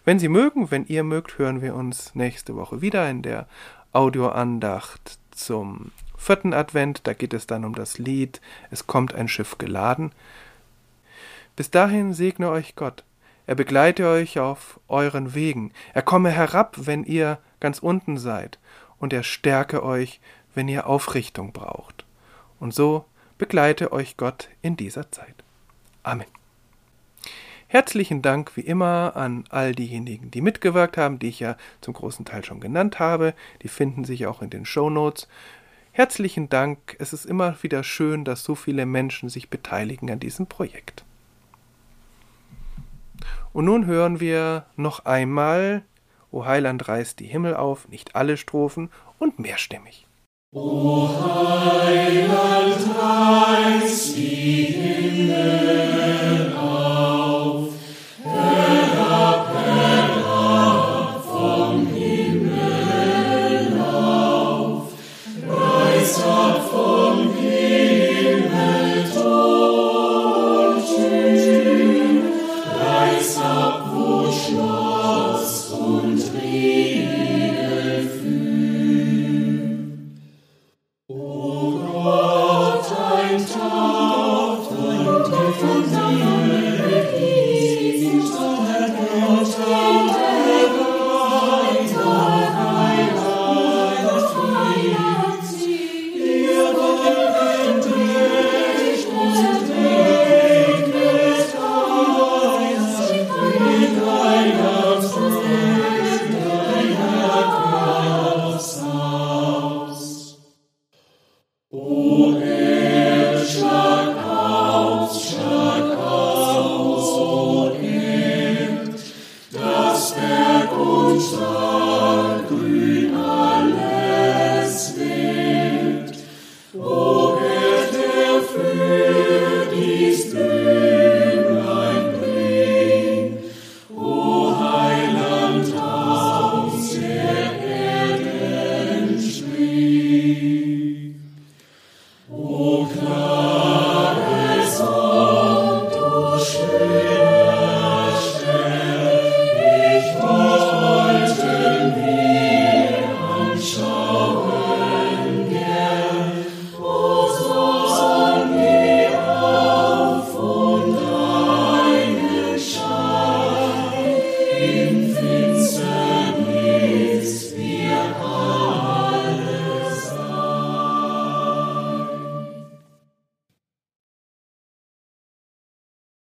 Wenn 0.05 0.19
Sie 0.19 0.29
mögen, 0.29 0.71
wenn 0.71 0.85
ihr 0.85 1.03
mögt, 1.03 1.37
hören 1.37 1.61
wir 1.61 1.75
uns 1.75 2.15
nächste 2.15 2.55
Woche 2.55 2.81
wieder 2.81 3.09
in 3.09 3.21
der 3.21 3.47
Audioandacht 3.91 5.19
zum 5.31 5.91
vierten 6.17 6.53
Advent. 6.53 7.01
Da 7.07 7.13
geht 7.13 7.33
es 7.33 7.47
dann 7.47 7.65
um 7.65 7.75
das 7.75 7.97
Lied 7.97 8.41
Es 8.69 8.87
kommt 8.87 9.13
ein 9.13 9.27
Schiff 9.27 9.57
geladen. 9.57 10.11
Bis 11.55 11.71
dahin 11.71 12.13
segne 12.13 12.49
euch 12.49 12.75
Gott. 12.75 13.03
Er 13.47 13.55
begleite 13.55 14.07
euch 14.07 14.39
auf 14.39 14.79
euren 14.87 15.33
Wegen. 15.33 15.73
Er 15.93 16.03
komme 16.03 16.29
herab, 16.29 16.75
wenn 16.77 17.03
ihr 17.03 17.39
ganz 17.59 17.79
unten 17.79 18.17
seid. 18.17 18.59
Und 18.99 19.13
er 19.13 19.23
stärke 19.23 19.83
euch, 19.83 20.21
wenn 20.53 20.67
ihr 20.67 20.87
Aufrichtung 20.87 21.51
braucht. 21.51 22.05
Und 22.59 22.73
so 22.73 23.05
begleite 23.37 23.91
euch 23.91 24.17
Gott 24.17 24.49
in 24.61 24.77
dieser 24.77 25.11
Zeit. 25.11 25.35
Amen. 26.03 26.40
Herzlichen 27.71 28.21
Dank 28.21 28.57
wie 28.57 28.65
immer 28.67 29.15
an 29.15 29.45
all 29.47 29.73
diejenigen, 29.73 30.29
die 30.29 30.41
mitgewirkt 30.41 30.97
haben, 30.97 31.19
die 31.19 31.29
ich 31.29 31.39
ja 31.39 31.55
zum 31.79 31.93
großen 31.93 32.25
Teil 32.25 32.43
schon 32.43 32.59
genannt 32.59 32.99
habe. 32.99 33.33
Die 33.61 33.69
finden 33.69 34.03
sich 34.03 34.27
auch 34.27 34.41
in 34.41 34.49
den 34.49 34.65
Show 34.65 34.89
Notes. 34.89 35.29
Herzlichen 35.93 36.49
Dank. 36.49 36.97
Es 36.99 37.13
ist 37.13 37.23
immer 37.23 37.55
wieder 37.63 37.85
schön, 37.85 38.25
dass 38.25 38.43
so 38.43 38.55
viele 38.55 38.85
Menschen 38.85 39.29
sich 39.29 39.49
beteiligen 39.49 40.11
an 40.11 40.19
diesem 40.19 40.47
Projekt. 40.47 41.05
Und 43.53 43.63
nun 43.63 43.85
hören 43.85 44.19
wir 44.19 44.65
noch 44.75 45.05
einmal 45.05 45.83
O 46.29 46.43
Heiland 46.43 46.89
reißt 46.89 47.21
die 47.21 47.27
Himmel 47.27 47.55
auf, 47.55 47.87
nicht 47.87 48.17
alle 48.17 48.35
Strophen 48.35 48.89
und 49.17 49.39
mehrstimmig. 49.39 50.05
O 50.51 51.07
Heiland 51.07 52.75
reißt 52.99 54.17
die 54.17 54.65
Himmel 54.65 55.90